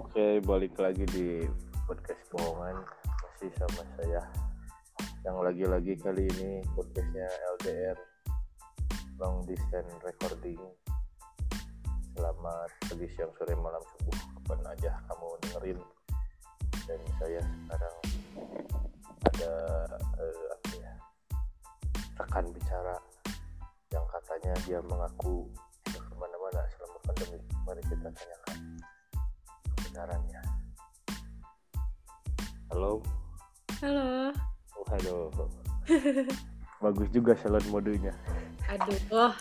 Oke, 0.00 0.40
balik 0.48 0.80
lagi 0.80 1.04
di 1.12 1.44
podcast 1.84 2.24
bohongan 2.32 2.72
masih 3.04 3.52
sama 3.60 3.84
saya. 4.00 4.24
Yang 5.28 5.36
lagi-lagi 5.44 5.92
kali 6.00 6.24
ini 6.24 6.64
podcastnya 6.72 7.28
LDR 7.60 8.00
long 9.20 9.44
distance 9.44 9.92
recording. 10.00 10.56
Selamat 12.16 12.72
pagi, 12.80 13.12
siang, 13.12 13.28
sore, 13.36 13.52
malam, 13.60 13.84
subuh, 13.92 14.16
kapan 14.40 14.72
aja 14.72 15.04
kamu 15.04 15.28
dengerin. 15.44 15.78
Dan 16.88 17.00
saya 17.20 17.40
sekarang 17.44 17.96
ada 19.28 19.52
eh, 20.16 20.46
apa 20.48 20.70
ya 20.80 20.92
rekan 22.24 22.48
bicara 22.56 22.96
yang 23.92 24.04
katanya 24.08 24.56
dia 24.64 24.80
mengaku 24.80 25.44
ke 25.84 26.00
mana-mana 26.16 26.64
selama 26.72 26.98
pandemi. 27.04 27.36
Mari 27.68 27.84
kita 27.84 28.08
tanyakan 28.08 28.49
kebenarannya. 29.90 30.38
Halo, 32.70 33.02
Halo. 33.82 34.30
oh, 34.78 34.86
halo. 34.86 35.34
Bagus 36.86 37.10
juga 37.10 37.34
salon 37.34 37.66
modenya. 37.74 38.14
Aduh, 38.70 39.34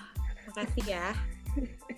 makasih 0.49 0.89
ya. 0.89 1.13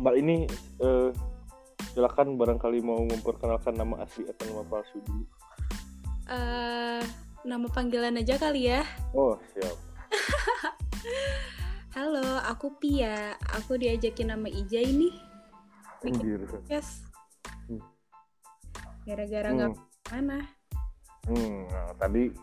Mbak 0.00 0.16
ini 0.16 0.48
eh, 0.80 1.12
silakan 1.92 2.40
barangkali 2.40 2.80
mau 2.80 3.04
memperkenalkan 3.04 3.76
nama 3.76 4.00
asli 4.00 4.24
atau 4.24 4.48
nama 4.48 4.64
palsu 4.64 4.96
dulu. 5.04 5.28
Eh, 6.32 7.04
nama 7.44 7.68
panggilan 7.68 8.16
aja 8.16 8.40
kali 8.40 8.72
ya. 8.72 8.80
Oh 9.12 9.36
siap. 9.52 9.85
Halo, 11.96 12.44
aku 12.44 12.76
Pia. 12.76 13.32
Aku 13.56 13.80
diajakin 13.80 14.28
nama 14.28 14.52
Ija 14.52 14.84
ini. 14.84 15.08
Bikin 16.04 16.20
Anjir. 16.20 16.40
podcast. 16.44 17.08
Hmm. 17.72 17.80
Gara-gara 19.08 19.48
Hmm. 19.48 19.56
nggak 19.56 19.72
mana. 20.12 20.38
Hmm, 21.24 21.64
nah, 21.72 21.96
tadi 21.96 22.36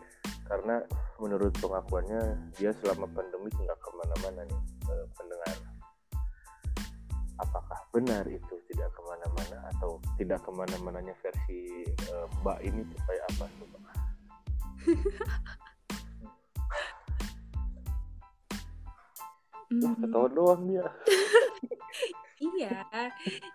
karena 0.50 0.82
menurut 1.22 1.54
pengakuannya 1.62 2.50
dia 2.58 2.74
selama 2.82 3.06
pandemi 3.14 3.46
nggak 3.54 3.78
ke 3.78 3.90
mana-mana 3.94 4.42
nih 4.42 4.60
eh, 4.90 5.06
pendengar. 5.14 5.56
Apakah 7.38 7.78
benar 7.94 8.26
itu 8.26 8.58
tidak 8.74 8.90
ke 8.90 9.00
mana-mana 9.06 9.70
atau 9.70 10.02
tidak 10.18 10.42
ke 10.42 10.50
mana-mananya 10.50 11.14
versi 11.22 11.86
eh, 11.86 12.26
Mbak 12.42 12.58
ini 12.66 12.82
supaya 12.90 13.22
apa? 13.30 13.46
Ya, 19.80 19.90
Hmm, 19.90 19.98
ketawa 19.98 20.28
doang 20.30 20.62
dia. 20.70 20.86
iya. 22.54 22.86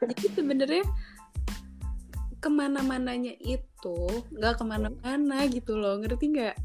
Jadi 0.04 0.26
sebenarnya 0.36 0.84
ke 2.40 2.50
mana-mananya 2.50 3.36
itu 3.44 4.00
nggak 4.32 4.60
ke 4.60 4.64
mana-mana 4.64 5.38
gitu 5.52 5.76
loh, 5.76 6.00
ngerti 6.00 6.26
nggak? 6.32 6.56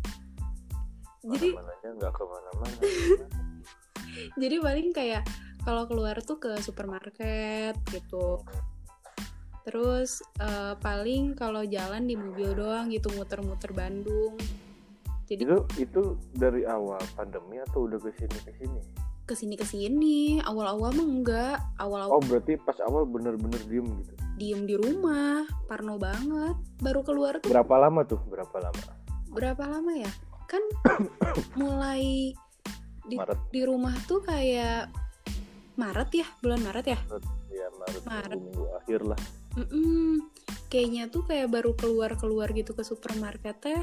Jadi 1.24 1.48
nggak 1.82 2.12
ke 2.14 2.24
mana-mana. 2.24 2.78
jadi 4.40 4.56
paling 4.62 4.88
kayak 4.94 5.22
kalau 5.66 5.88
keluar 5.90 6.14
tuh 6.22 6.38
ke 6.38 6.60
supermarket 6.62 7.74
gitu 7.90 8.44
terus 9.64 10.20
eh, 10.38 10.76
paling 10.76 11.32
kalau 11.32 11.64
jalan 11.64 12.04
di 12.04 12.14
mobil 12.20 12.52
doang 12.52 12.92
gitu 12.92 13.08
muter-muter 13.16 13.72
Bandung 13.72 14.36
jadi 15.24 15.40
itu 15.40 15.58
itu 15.80 16.02
dari 16.36 16.68
awal 16.68 17.00
pandemi 17.16 17.56
atau 17.56 17.88
udah 17.88 17.96
ke 17.96 18.12
sini 18.12 18.38
ke 18.44 18.52
sini? 18.60 18.80
Ke 19.24 19.32
sini 19.32 19.54
ke 19.54 19.64
sini 19.64 20.20
awal-awal 20.40 20.92
mah 20.92 21.02
enggak 21.02 21.56
Oh 21.56 21.80
awal-awal 21.80 22.20
berarti 22.22 22.56
pas 22.58 22.76
awal 22.82 23.04
bener-bener 23.04 23.56
diem 23.64 23.88
gitu. 24.02 24.12
diem 24.34 24.60
di 24.62 24.74
rumah 24.74 25.42
parno 25.64 25.96
banget 25.96 26.52
baru 26.78 27.00
keluar 27.00 27.38
tuh 27.38 27.48
Berapa 27.48 27.74
lama 27.78 28.04
tuh? 28.04 28.20
Berapa 28.24 28.56
lama? 28.60 28.82
berapa 29.30 29.64
lama 29.66 29.92
ya 29.92 30.12
kan 30.46 30.62
mulai 31.60 32.30
di, 33.02 33.16
Maret. 33.16 33.38
di 33.50 33.60
rumah 33.62 33.96
tuh 34.04 34.20
kayak 34.20 34.92
Maret 35.74 36.10
ya 36.14 36.26
bulan 36.38 36.60
Maret 36.60 36.86
ya 36.86 36.98
Ya 37.50 37.66
Maret, 37.72 38.02
Maret. 38.02 38.34
minggu, 38.36 38.64
akhir 38.76 39.00
lah. 39.06 39.20
Mm-mm. 39.54 40.26
Kayaknya 40.66 41.06
tuh 41.06 41.22
kayak 41.22 41.48
baru 41.48 41.70
keluar-keluar 41.72 42.50
gitu 42.50 42.74
ke 42.74 42.82
supermarket 42.82 43.54
teh 43.58 43.78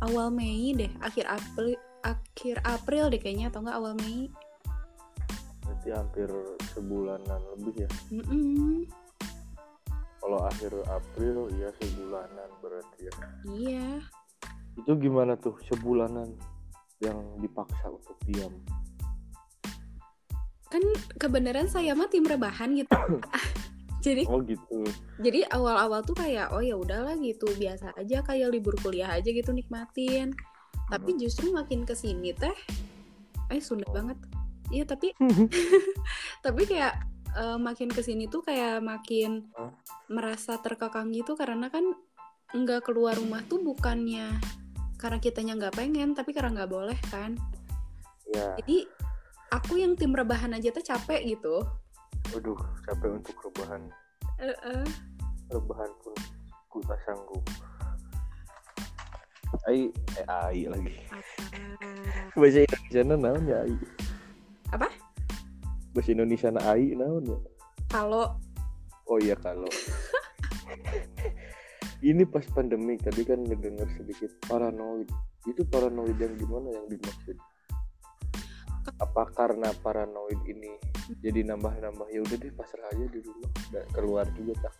awal 0.00 0.34
Mei 0.34 0.74
deh, 0.74 0.90
akhir 0.98 1.30
April 1.30 1.78
akhir 2.02 2.58
April 2.66 3.08
deh 3.08 3.22
kayaknya 3.22 3.46
atau 3.48 3.62
enggak 3.62 3.78
awal 3.78 3.94
Mei. 3.94 4.26
Berarti 5.62 5.88
hampir 5.94 6.28
sebulanan 6.74 7.40
lebih 7.58 7.86
ya. 7.86 7.90
Mm-mm. 8.10 8.86
Kalau 10.22 10.38
akhir 10.46 10.70
April 10.86 11.50
ya 11.58 11.70
sebulanan 11.82 12.48
berarti 12.62 12.98
ya. 13.10 13.14
Iya. 13.50 13.88
Itu 14.78 14.94
gimana 14.96 15.34
tuh 15.34 15.58
sebulanan 15.66 16.30
yang 17.02 17.18
dipaksa 17.42 17.90
untuk 17.90 18.14
diam? 18.22 18.54
Kan 20.70 20.82
kebenaran 21.18 21.66
saya 21.66 21.92
mah 21.92 22.06
tim 22.06 22.22
rebahan 22.22 22.78
gitu. 22.78 22.94
jadi 24.06 24.26
Oh 24.26 24.42
gitu. 24.42 24.82
jadi 25.18 25.46
awal-awal 25.50 26.02
tuh 26.02 26.14
kayak 26.14 26.54
oh 26.54 26.62
ya 26.62 26.78
udahlah 26.78 27.18
gitu, 27.18 27.46
biasa 27.58 27.94
aja 27.98 28.22
kayak 28.22 28.50
libur 28.54 28.78
kuliah 28.78 29.10
aja 29.10 29.28
gitu 29.28 29.50
nikmatin. 29.50 30.32
Tapi 30.88 31.18
justru 31.18 31.50
makin 31.50 31.82
ke 31.82 31.98
sini 31.98 32.30
teh 32.32 32.54
eh 33.52 33.60
Sunda 33.60 33.86
banget. 33.90 34.16
Iya, 34.72 34.84
tapi 34.88 35.12
tapi 36.44 36.62
kayak 36.64 36.94
eh, 37.36 37.58
makin 37.60 37.92
ke 37.92 38.00
sini 38.00 38.26
tuh 38.26 38.40
kayak 38.40 38.80
makin 38.80 39.52
merasa 40.08 40.56
terkekang 40.58 41.12
gitu 41.12 41.36
karena 41.36 41.68
kan 41.68 41.84
nggak 42.52 42.84
keluar 42.84 43.16
rumah 43.16 43.40
tuh 43.48 43.60
bukannya 43.60 44.40
karena 45.00 45.18
kitanya 45.20 45.56
nggak 45.56 45.76
pengen 45.76 46.12
tapi 46.12 46.36
karena 46.36 46.62
nggak 46.62 46.72
boleh 46.72 46.98
kan 47.08 47.36
Ya, 48.32 48.56
jadi 48.64 48.88
aku 49.52 49.76
yang 49.76 49.92
tim 49.92 50.16
rebahan 50.16 50.56
aja 50.56 50.72
tuh 50.72 50.80
capek 50.80 51.36
gitu 51.36 51.60
waduh 52.32 52.56
capek 52.88 53.10
untuk 53.12 53.36
rebahan. 53.44 53.82
Eh-eh. 54.40 54.84
Rebahan 55.52 55.90
pun 56.00 56.16
ku 56.72 56.80
tak 56.88 56.96
sanggup. 57.04 57.44
Ai, 59.68 59.92
eh, 60.16 60.26
ai 60.26 60.64
lagi. 60.64 60.96
Bahasa 62.32 62.64
Indonesia 62.64 63.02
naon 63.04 63.42
ya 63.44 63.58
ai? 63.68 63.74
Apa? 64.72 64.88
Bahasa 65.92 66.10
Indonesia 66.10 66.48
na 66.48 66.62
ai 66.72 66.96
naon 66.96 67.28
ya? 67.28 67.38
kalau 67.92 68.40
Oh 69.04 69.20
iya 69.20 69.36
kalau 69.36 69.68
ini 72.08 72.24
pas 72.24 72.46
pandemi 72.56 72.96
tadi 72.96 73.22
kan 73.28 73.44
ngedenger 73.44 73.86
sedikit 74.00 74.32
paranoid. 74.48 75.06
Itu 75.44 75.68
paranoid 75.68 76.16
yang 76.16 76.32
gimana 76.40 76.72
yang 76.72 76.86
dimaksud? 76.88 77.36
Apa 78.98 79.28
karena 79.36 79.68
paranoid 79.84 80.40
ini 80.48 80.92
jadi 81.20 81.42
nambah-nambah 81.50 82.06
ya 82.14 82.20
udah 82.22 82.36
deh 82.38 82.52
pasrah 82.54 82.88
aja 82.94 83.06
di 83.10 83.18
rumah 83.20 83.50
nggak 83.74 83.86
keluar 83.92 84.26
juga 84.38 84.54
tak 84.62 84.74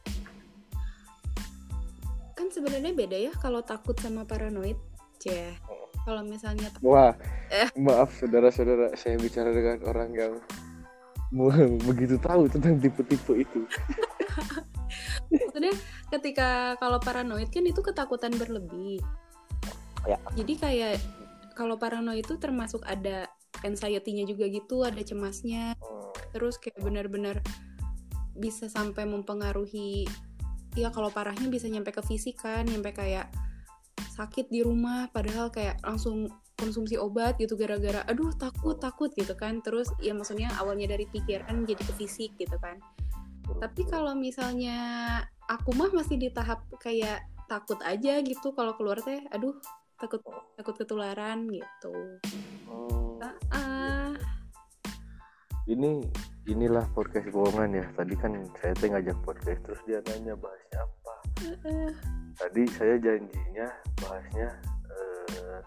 kan 2.38 2.46
sebenarnya 2.48 2.92
beda 2.94 3.16
ya 3.18 3.32
kalau 3.36 3.60
takut 3.60 3.98
sama 3.98 4.22
paranoid 4.22 4.78
ceh 5.18 5.54
Oh. 5.66 5.81
Kalau 6.04 6.22
misalnya 6.26 6.68
wah 6.82 7.14
Eh. 7.52 7.68
maaf 7.76 8.10
saudara-saudara 8.16 8.96
saya 8.96 9.20
bicara 9.20 9.52
dengan 9.52 9.78
orang 9.86 10.10
yang 10.16 10.34
begitu 11.88 12.20
tahu 12.20 12.44
tentang 12.52 12.76
tipe-tipe 12.76 13.32
itu 13.40 13.60
maksudnya 15.32 15.72
ketika 16.12 16.76
kalau 16.76 17.00
paranoid 17.00 17.48
kan 17.48 17.64
itu 17.64 17.80
ketakutan 17.80 18.32
berlebih 18.36 19.00
Ya. 20.02 20.18
jadi 20.34 20.54
kayak 20.58 20.94
kalau 21.54 21.78
paranoid 21.78 22.26
itu 22.26 22.34
termasuk 22.34 22.82
ada 22.82 23.30
anxiety-nya 23.62 24.26
juga 24.26 24.50
gitu 24.50 24.82
ada 24.82 24.98
cemasnya 24.98 25.78
Hmm, 25.78 26.10
terus 26.34 26.58
kayak 26.58 26.82
benar-benar 26.82 27.38
bisa 28.34 28.66
sampai 28.66 29.06
mempengaruhi 29.06 30.08
ya 30.74 30.90
kalau 30.90 31.12
parahnya 31.12 31.46
bisa 31.46 31.70
nyampe 31.70 31.94
ke 31.94 32.02
fisik 32.02 32.40
kan 32.42 32.66
nyampe 32.66 32.90
kayak 32.90 33.30
sakit 34.12 34.52
di 34.52 34.60
rumah 34.60 35.08
padahal 35.08 35.48
kayak 35.48 35.80
langsung 35.80 36.28
konsumsi 36.60 37.00
obat 37.00 37.40
gitu 37.40 37.56
gara-gara 37.56 38.04
aduh 38.06 38.30
takut 38.36 38.76
takut 38.76 39.08
gitu 39.16 39.32
kan. 39.32 39.64
Terus 39.64 39.88
ya 40.04 40.12
maksudnya 40.12 40.52
awalnya 40.60 40.92
dari 40.92 41.08
pikiran 41.08 41.64
jadi 41.64 41.80
ke 41.80 41.92
fisik 41.96 42.36
gitu 42.36 42.54
kan. 42.60 42.76
Tapi 43.58 43.82
kalau 43.88 44.12
misalnya 44.14 44.78
aku 45.48 45.74
mah 45.74 45.90
masih 45.90 46.20
di 46.20 46.28
tahap 46.30 46.62
kayak 46.78 47.24
takut 47.48 47.80
aja 47.82 48.20
gitu 48.22 48.54
kalau 48.54 48.76
keluar 48.78 49.00
teh 49.02 49.20
aduh 49.32 49.56
takut 49.96 50.20
takut 50.54 50.74
ketularan 50.76 51.48
gitu. 51.48 51.94
Hmm. 52.68 53.18
ah 53.54 54.12
ini 55.70 56.02
inilah 56.50 56.84
podcast 56.92 57.30
bohongan 57.30 57.80
ya. 57.80 57.86
Tadi 57.96 58.14
kan 58.18 58.32
saya 58.60 58.76
teh 58.76 58.88
ngajak 58.92 59.18
podcast 59.24 59.60
terus 59.66 59.80
dia 59.88 59.98
nanya 60.04 60.34
bahasnya 60.38 60.78
apa 60.84 61.14
eh, 61.42 61.92
tadi 62.36 62.62
saya 62.72 62.96
janjinya 62.98 63.66
bahasnya 64.00 64.48
eh, 64.88 65.60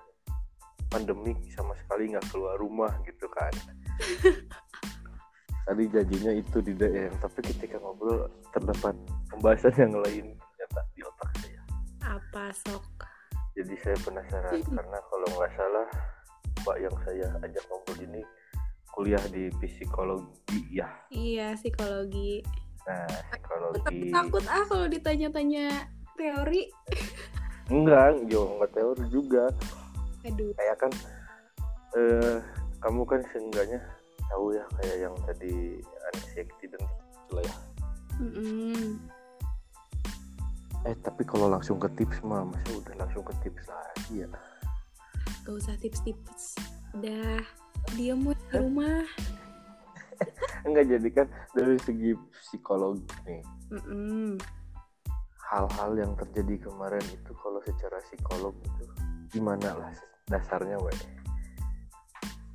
pandemik 0.96 1.38
sama 1.52 1.76
sekali 1.76 2.16
nggak 2.16 2.26
keluar 2.32 2.56
rumah 2.56 2.92
gitu 3.04 3.28
kan. 3.28 3.52
Tadi 5.66 5.84
janjinya 5.90 6.30
itu 6.30 6.62
di 6.62 6.78
DM 6.78 7.10
tapi 7.18 7.42
ketika 7.42 7.82
ngobrol 7.82 8.30
terdapat 8.54 8.94
pembahasan 9.34 9.74
yang 9.76 9.98
lain 9.98 10.26
ternyata 10.38 10.80
di 10.94 11.02
otak 11.02 11.30
saya. 11.42 11.62
Apa 12.06 12.54
sok? 12.54 12.86
Jadi 13.58 13.74
saya 13.82 13.98
penasaran 14.06 14.62
karena 14.78 15.00
kalau 15.10 15.28
nggak 15.36 15.52
salah 15.58 15.88
mbak 16.62 16.78
yang 16.80 16.96
saya 17.02 17.28
ajak 17.44 17.64
ngobrol 17.68 17.98
ini 17.98 18.22
kuliah 18.94 19.24
di 19.34 19.50
psikologi 19.58 20.62
ya? 20.70 20.88
Iya 21.10 21.58
psikologi. 21.58 22.46
Nah 22.86 23.10
tapi 23.10 23.34
psikologi 23.42 24.14
takut. 24.14 24.44
Ah 24.46 24.64
kalau 24.70 24.86
ditanya-tanya 24.86 25.95
teori. 26.16 26.72
Enggak 27.72 28.26
yo 28.32 28.58
enggak 28.58 28.72
teori 28.76 29.06
juga. 29.12 29.46
Aduh. 30.26 30.52
Kayak 30.58 30.78
kan 30.82 30.92
eh 31.96 32.38
kamu 32.84 33.02
kan 33.08 33.22
seenggaknya 33.32 33.80
tahu 34.30 34.56
ya 34.58 34.66
kayak 34.82 34.98
yang 35.10 35.16
tadi 35.24 35.80
anxiety 36.14 36.66
dan 36.70 36.82
lah 37.34 37.44
ya. 37.44 37.56
Mm-mm. 38.16 38.96
eh 40.86 40.96
tapi 41.02 41.26
kalau 41.26 41.50
langsung 41.50 41.82
ke 41.82 41.90
tips 41.98 42.22
mah 42.22 42.46
masa 42.46 42.70
udah 42.78 42.94
langsung 43.02 43.26
ke 43.26 43.34
tips 43.42 43.66
lagi 43.66 44.22
ya? 44.24 44.30
Gak 45.46 45.56
usah 45.58 45.76
tips-tips. 45.82 46.58
Udah 46.94 47.42
dia 47.98 48.14
mau 48.14 48.38
di 48.38 48.48
rumah. 48.54 49.02
Enggak 50.66 50.86
jadi 50.94 51.10
kan 51.10 51.28
dari 51.58 51.78
segi 51.82 52.14
psikologi 52.38 53.10
nih. 53.26 53.42
Mm-mm. 53.74 54.38
Hal-hal 55.46 55.94
yang 55.94 56.18
terjadi 56.18 56.70
kemarin 56.70 57.06
itu 57.14 57.32
kalau 57.38 57.62
secara 57.62 58.02
psikolog 58.10 58.58
itu 58.66 58.86
gimana 59.30 59.78
lah 59.78 59.94
dasarnya 60.26 60.82
weh 60.82 60.98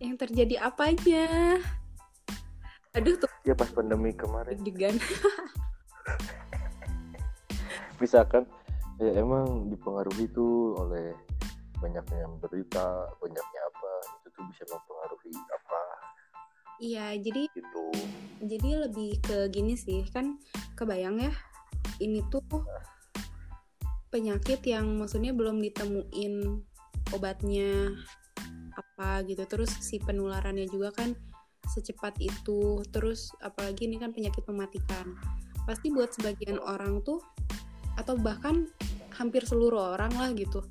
yang 0.01 0.17
terjadi 0.17 0.65
apanya 0.65 1.61
aduh 2.97 3.15
tuh. 3.21 3.29
Ya 3.47 3.55
pas 3.55 3.71
pandemi 3.71 4.11
kemarin. 4.11 4.59
Deg-degan. 4.59 4.99
Misalkan 8.03 8.49
ya 8.99 9.21
emang 9.21 9.71
dipengaruhi 9.71 10.27
tuh 10.33 10.75
oleh 10.77 11.15
banyaknya 11.81 12.29
berita 12.41 13.09
banyaknya 13.21 13.61
apa 13.73 13.93
itu 14.21 14.29
tuh 14.33 14.45
bisa 14.53 14.65
mempengaruhi 14.69 15.33
apa? 15.37 15.81
Iya 16.81 17.07
jadi 17.21 17.43
gitu. 17.53 17.85
jadi 18.41 18.89
lebih 18.89 19.21
ke 19.21 19.53
gini 19.53 19.77
sih 19.77 20.09
kan 20.09 20.41
kebayang 20.77 21.21
ya 21.21 21.33
ini 22.01 22.25
tuh 22.33 22.43
penyakit 24.11 24.65
yang 24.67 24.99
maksudnya 24.99 25.31
belum 25.31 25.63
ditemuin 25.63 26.35
obatnya 27.15 27.95
apa 28.75 29.23
gitu. 29.29 29.45
Terus 29.47 29.71
si 29.85 30.03
penularannya 30.03 30.67
juga 30.67 30.91
kan 30.91 31.15
secepat 31.69 32.19
itu. 32.19 32.83
Terus 32.91 33.31
apalagi 33.45 33.87
ini 33.87 34.01
kan 34.01 34.11
penyakit 34.11 34.43
mematikan. 34.51 35.15
Pasti 35.69 35.93
buat 35.93 36.11
sebagian 36.11 36.59
orang 36.59 37.05
tuh 37.07 37.23
atau 37.95 38.17
bahkan 38.17 38.67
hampir 39.15 39.45
seluruh 39.45 39.95
orang 39.95 40.11
lah 40.17 40.33
gitu 40.33 40.65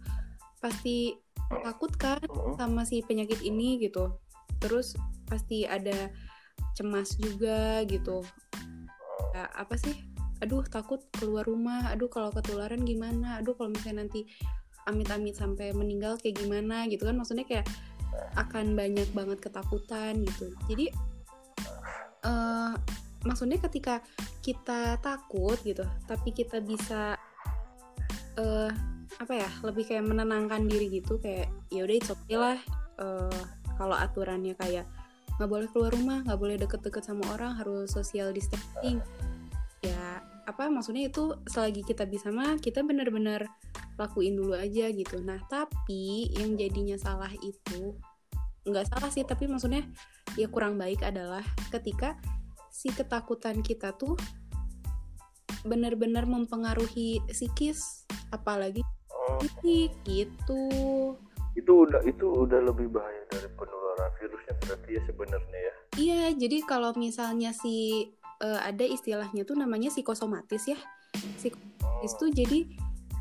pasti 0.60 1.16
takut 1.64 1.92
kan 1.96 2.20
sama 2.60 2.84
si 2.84 3.02
penyakit 3.02 3.42
ini 3.42 3.80
gitu. 3.82 4.20
Terus 4.60 4.94
pasti 5.26 5.64
ada 5.64 6.12
cemas 6.76 7.16
juga 7.16 7.84
gitu. 7.88 8.22
Ya, 9.34 9.48
apa 9.56 9.76
sih 9.80 9.96
aduh 10.40 10.64
takut 10.68 11.04
keluar 11.20 11.44
rumah 11.44 11.92
aduh 11.92 12.08
kalau 12.08 12.32
ketularan 12.32 12.88
gimana 12.88 13.44
aduh 13.44 13.56
kalau 13.60 13.76
misalnya 13.76 14.08
nanti 14.08 14.24
amit-amit 14.88 15.36
sampai 15.36 15.76
meninggal 15.76 16.18
kayak 16.18 16.40
gimana 16.42 16.90
gitu 16.90 17.06
kan? 17.06 17.16
Maksudnya 17.20 17.46
kayak 17.46 17.68
akan 18.40 18.74
banyak 18.74 19.06
banget 19.14 19.38
ketakutan 19.38 20.26
gitu. 20.26 20.50
Jadi 20.66 20.86
eh 22.20 22.74
maksudnya 23.24 23.60
ketika 23.60 24.00
kita 24.40 24.96
takut 25.04 25.60
gitu 25.68 25.84
tapi 26.08 26.32
kita 26.32 26.64
bisa 26.64 27.20
eh 28.40 28.72
apa 29.20 29.34
ya 29.36 29.50
lebih 29.68 29.84
kayak 29.84 30.08
menenangkan 30.08 30.64
diri 30.68 31.04
gitu 31.04 31.20
kayak 31.20 31.52
ya 31.68 31.84
udah 31.84 31.96
okay 32.16 32.38
lah 32.40 32.60
eh, 33.04 33.42
kalau 33.76 33.96
aturannya 33.96 34.56
kayak 34.56 34.88
nggak 35.36 35.50
boleh 35.52 35.68
keluar 35.72 35.92
rumah 35.92 36.24
nggak 36.24 36.40
boleh 36.40 36.56
deket-deket 36.60 37.04
sama 37.04 37.28
orang 37.36 37.56
harus 37.56 37.92
social 37.92 38.32
distancing 38.32 39.04
apa 40.50 40.68
maksudnya 40.68 41.08
itu 41.10 41.38
selagi 41.46 41.86
kita 41.86 42.10
bisa 42.10 42.34
mah 42.34 42.58
kita 42.58 42.82
bener-bener 42.82 43.46
lakuin 44.02 44.36
dulu 44.36 44.58
aja 44.58 44.90
gitu. 44.90 45.22
Nah 45.22 45.40
tapi 45.46 46.34
yang 46.34 46.58
jadinya 46.58 46.98
salah 46.98 47.30
itu 47.40 47.96
nggak 48.66 48.90
salah 48.90 49.10
sih 49.14 49.24
tapi 49.24 49.46
maksudnya 49.46 49.86
ya 50.38 50.50
kurang 50.50 50.76
baik 50.76 51.02
adalah 51.06 51.42
ketika 51.70 52.18
si 52.70 52.90
ketakutan 52.90 53.62
kita 53.62 53.94
tuh 53.96 54.18
bener-bener 55.66 56.24
mempengaruhi 56.26 57.20
psikis 57.30 58.08
apalagi 58.32 58.86
Oh, 59.30 59.38
fisik 59.44 59.92
gitu. 60.08 60.64
Itu 61.54 61.72
udah 61.86 62.02
itu 62.08 62.26
udah 62.26 62.60
lebih 62.72 62.88
bahaya 62.90 63.24
dari 63.30 63.50
penularan 63.54 64.12
virusnya 64.18 64.54
berarti 64.64 64.90
ya 64.96 65.02
sebenarnya 65.06 65.60
ya? 65.60 65.74
Iya, 66.00 66.24
jadi 66.40 66.58
kalau 66.64 66.96
misalnya 66.96 67.52
si 67.52 68.08
eh, 68.44 68.60
ada 68.64 68.86
istilahnya 68.86 69.44
tuh 69.44 69.60
namanya 69.60 69.92
psikosomatis 69.92 70.68
ya. 70.68 70.80
Psikosomatis 71.40 72.14
tuh 72.16 72.30
jadi 72.32 72.60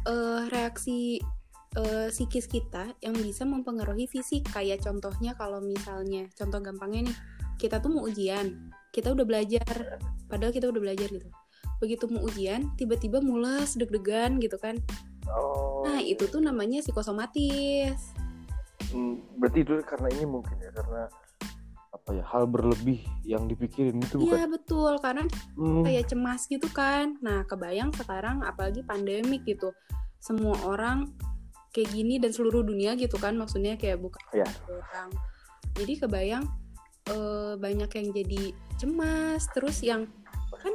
eh, 0.06 0.42
reaksi 0.50 1.18
eh, 1.76 2.08
psikis 2.10 2.46
kita 2.46 2.94
yang 3.02 3.14
bisa 3.18 3.42
mempengaruhi 3.44 4.06
fisik. 4.06 4.46
Kayak 4.50 4.82
contohnya 4.86 5.34
kalau 5.34 5.58
misalnya 5.62 6.26
contoh 6.34 6.60
gampangnya 6.62 7.10
nih, 7.10 7.16
kita 7.58 7.82
tuh 7.82 7.90
mau 7.90 8.06
ujian, 8.06 8.72
kita 8.94 9.12
udah 9.12 9.26
belajar, 9.26 9.98
padahal 10.30 10.54
kita 10.54 10.70
udah 10.70 10.80
belajar 10.80 11.08
gitu. 11.10 11.28
Begitu 11.78 12.10
mau 12.10 12.26
ujian, 12.26 12.74
tiba-tiba 12.74 13.22
mules, 13.22 13.78
deg-degan 13.78 14.42
gitu 14.42 14.58
kan. 14.58 14.78
oh 15.30 15.86
Nah, 15.86 16.02
itu 16.02 16.26
tuh 16.26 16.42
namanya 16.42 16.82
psikosomatis. 16.82 18.14
Hmm, 18.88 19.20
berarti 19.36 19.62
itu 19.62 19.74
karena 19.84 20.08
ini 20.16 20.24
mungkin 20.24 20.56
ya 20.58 20.72
karena 20.72 21.12
apa 22.08 22.16
ya 22.16 22.24
hal 22.24 22.48
berlebih 22.48 23.04
yang 23.20 23.44
dipikirin 23.44 24.00
itu 24.00 24.16
bukan 24.16 24.32
Iya, 24.40 24.46
betul. 24.48 24.96
Karena 24.96 25.28
Hmm, 25.60 25.84
kayak 25.84 26.08
cemas 26.08 26.48
gitu 26.48 26.64
kan. 26.72 27.20
Nah, 27.20 27.44
kebayang 27.44 27.92
sekarang 27.92 28.40
apalagi 28.48 28.80
pandemik 28.80 29.44
gitu. 29.44 29.76
Semua 30.16 30.56
orang 30.64 31.12
kayak 31.76 31.92
gini 31.92 32.16
dan 32.16 32.32
seluruh 32.32 32.64
dunia 32.64 32.96
gitu 32.96 33.20
kan 33.20 33.36
maksudnya 33.36 33.76
kayak 33.76 34.00
bukan 34.00 34.24
Ya. 34.32 34.48
orang. 34.72 35.12
Jadi 35.76 36.00
kebayang 36.00 36.48
eh, 37.12 37.54
banyak 37.60 37.92
yang 37.92 38.08
jadi 38.16 38.42
cemas 38.80 39.44
terus 39.52 39.84
yang 39.84 40.08
kan 40.64 40.72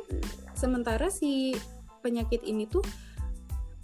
sementara 0.53 1.10
si 1.10 1.57
penyakit 2.05 2.46
ini 2.46 2.69
tuh 2.69 2.86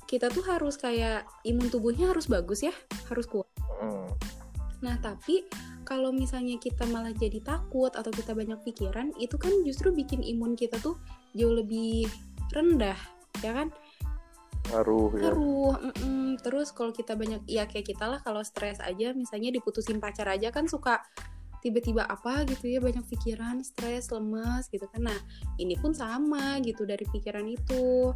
kita 0.05 0.29
tuh 0.29 0.45
harus 0.45 0.77
kayak 0.77 1.25
imun 1.45 1.69
tubuhnya 1.69 2.13
harus 2.13 2.29
bagus 2.29 2.61
ya, 2.61 2.73
harus 3.09 3.25
kuat. 3.25 3.49
hmm, 3.81 4.09
Nah, 4.81 4.95
tapi 5.01 5.45
kalau 5.89 6.13
misalnya 6.13 6.61
kita 6.61 6.85
malah 6.85 7.09
jadi 7.09 7.41
takut 7.41 7.89
atau 7.97 8.13
kita 8.13 8.37
banyak 8.37 8.61
pikiran, 8.61 9.09
itu 9.17 9.33
kan 9.41 9.49
justru 9.65 9.89
bikin 9.89 10.21
imun 10.21 10.53
kita 10.53 10.77
tuh 10.77 11.01
jauh 11.33 11.57
lebih 11.57 12.05
rendah, 12.53 12.97
ya 13.41 13.51
kan? 13.57 13.73
ngaruh 14.69 15.09
ya 15.17 15.33
Ngaruh. 15.33 15.73
mm-mm. 15.81 16.37
Terus 16.45 16.69
kalau 16.69 16.93
kita 16.93 17.17
banyak, 17.17 17.41
ya 17.49 17.65
kayak 17.65 17.89
kita 17.89 18.05
lah 18.05 18.21
kalau 18.21 18.45
stres 18.45 18.77
aja, 18.77 19.17
misalnya 19.17 19.49
diputusin 19.49 19.97
pacar 19.97 20.29
aja 20.29 20.53
kan 20.53 20.69
suka 20.69 21.01
tiba-tiba 21.59 22.07
apa 22.07 22.47
gitu 22.47 22.71
ya 22.71 22.79
banyak 22.79 23.03
pikiran, 23.09 23.65
stres, 23.65 24.13
lemes 24.13 24.69
gitu 24.71 24.85
kan. 24.87 25.09
Nah, 25.11 25.19
ini 25.59 25.75
pun 25.75 25.91
sama 25.91 26.61
gitu 26.63 26.85
dari 26.87 27.03
pikiran 27.03 27.43
itu. 27.49 28.13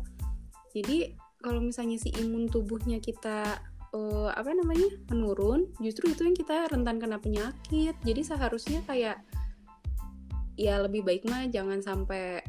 Jadi 0.71 1.11
kalau 1.43 1.59
misalnya 1.59 1.99
si 1.99 2.13
imun 2.23 2.47
tubuhnya 2.47 3.03
kita 3.03 3.59
eh, 3.93 4.29
apa 4.33 4.49
namanya 4.53 4.89
menurun, 5.13 5.69
justru 5.79 6.09
itu 6.11 6.25
yang 6.25 6.37
kita 6.37 6.67
rentan 6.69 6.97
kena 6.97 7.21
penyakit. 7.21 7.95
Jadi 8.01 8.21
seharusnya 8.25 8.81
kayak 8.89 9.21
ya 10.57 10.77
lebih 10.81 11.01
baik 11.01 11.25
mah 11.25 11.49
jangan 11.49 11.81
sampai 11.81 12.41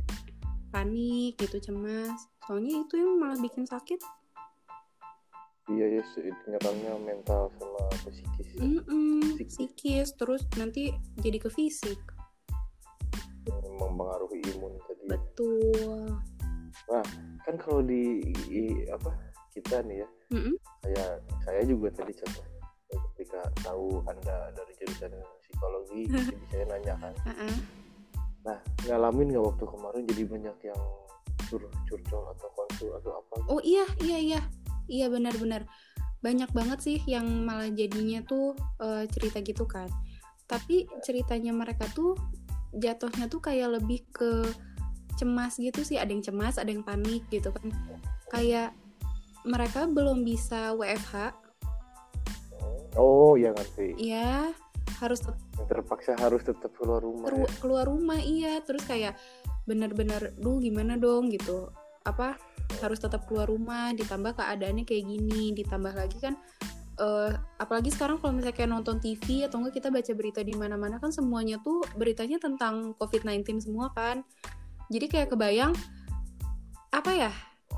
panik 0.72 1.38
gitu 1.38 1.60
cemas. 1.60 2.16
Soalnya 2.44 2.84
itu 2.84 2.94
yang 3.00 3.20
malah 3.20 3.38
bikin 3.40 3.64
sakit. 3.64 4.00
iya 5.64 5.96
ya 5.96 6.04
nyerangnya 6.44 6.92
mental 7.00 7.48
sama 7.56 7.88
psikis 8.04 8.48
ya. 8.52 8.60
Psikis. 8.84 9.48
psikis 9.56 10.08
terus 10.12 10.44
nanti 10.60 10.92
jadi 11.24 11.40
ke 11.40 11.48
fisik. 11.48 11.96
mempengaruhi 13.80 14.40
imun 14.56 14.76
tadi 14.88 15.04
Betul. 15.08 16.08
kan 17.44 17.54
kalau 17.60 17.80
di 17.84 18.20
i- 18.48 18.88
apa 18.88 19.33
kita 19.54 19.86
nih 19.86 20.02
ya. 20.02 20.08
Mm-mm. 20.34 20.54
saya 20.82 21.04
saya 21.46 21.62
juga 21.62 21.88
tadi 21.94 22.12
contoh 22.18 22.44
ketika 23.14 23.40
tahu 23.62 24.02
anda 24.10 24.50
dari 24.52 24.72
jurusan 24.82 25.14
psikologi 25.46 26.00
jadi 26.12 26.44
saya 26.50 26.64
nanya 26.68 26.94
kan. 26.98 27.14
Uh-uh. 27.22 27.56
nah 28.44 28.58
ngalamin 28.84 29.32
nggak 29.32 29.44
waktu 29.46 29.64
kemarin 29.64 30.02
jadi 30.04 30.22
banyak 30.28 30.56
yang 30.68 30.82
cur 31.48 31.62
curcol 31.88 32.24
atau 32.34 32.48
konsul 32.52 32.90
atau 32.98 33.10
apa? 33.22 33.34
Oh 33.48 33.60
iya 33.62 33.86
iya 34.02 34.18
iya. 34.18 34.40
Iya 34.84 35.08
benar-benar 35.08 35.64
banyak 36.20 36.50
banget 36.52 36.78
sih 36.80 36.98
yang 37.08 37.24
malah 37.44 37.72
jadinya 37.72 38.20
tuh 38.24 38.52
eh, 38.80 39.08
cerita 39.08 39.40
gitu 39.40 39.64
kan. 39.64 39.88
Tapi 40.44 40.84
ceritanya 41.00 41.56
mereka 41.56 41.88
tuh 41.96 42.16
jatuhnya 42.76 43.32
tuh 43.32 43.40
kayak 43.40 43.80
lebih 43.80 44.04
ke 44.12 44.44
cemas 45.16 45.56
gitu 45.56 45.80
sih. 45.80 45.96
Ada 45.96 46.10
yang 46.12 46.24
cemas 46.24 46.60
ada 46.60 46.68
yang 46.68 46.84
panik 46.84 47.24
gitu 47.32 47.48
kan. 47.48 47.72
Kayak 48.28 48.76
mereka 49.44 49.84
belum 49.84 50.24
bisa 50.24 50.72
WFH 50.74 51.36
oh 52.96 53.36
ya 53.36 53.52
ngerti. 53.52 53.94
Ya 54.00 54.50
harus 55.00 55.20
terpaksa 55.68 56.16
harus 56.16 56.46
tetap 56.46 56.70
keluar 56.78 57.02
rumah 57.02 57.28
keru- 57.28 57.48
ya. 57.48 57.54
keluar 57.60 57.84
rumah 57.86 58.18
iya. 58.20 58.58
Terus 58.64 58.84
kayak 58.88 59.20
bener-bener 59.68 60.32
duh 60.40 60.58
gimana 60.58 60.96
dong? 60.96 61.28
gitu. 61.28 61.68
Apa 62.04 62.36
harus 62.80 62.98
tetap 62.98 63.28
keluar 63.28 63.46
rumah 63.46 63.92
ditambah 63.92 64.34
keadaannya 64.40 64.88
kayak 64.88 65.04
gini 65.04 65.52
ditambah 65.52 65.94
lagi 65.94 66.16
kan 66.16 66.34
eh, 66.96 67.30
apalagi 67.60 67.92
sekarang 67.92 68.16
kalau 68.18 68.34
misalnya 68.34 68.56
kayak 68.56 68.70
nonton 68.72 68.96
TV 68.98 69.44
atau 69.44 69.60
enggak 69.60 69.78
kita 69.78 69.88
baca 69.92 70.12
berita 70.16 70.40
di 70.40 70.54
mana-mana 70.56 70.96
kan 70.96 71.12
semuanya 71.12 71.60
tuh 71.60 71.84
beritanya 71.94 72.40
tentang 72.40 72.96
COVID-19 72.96 73.62
semua 73.62 73.92
kan. 73.92 74.24
Jadi 74.88 75.06
kayak 75.10 75.28
kebayang 75.36 75.76
apa 76.94 77.10
ya 77.12 77.32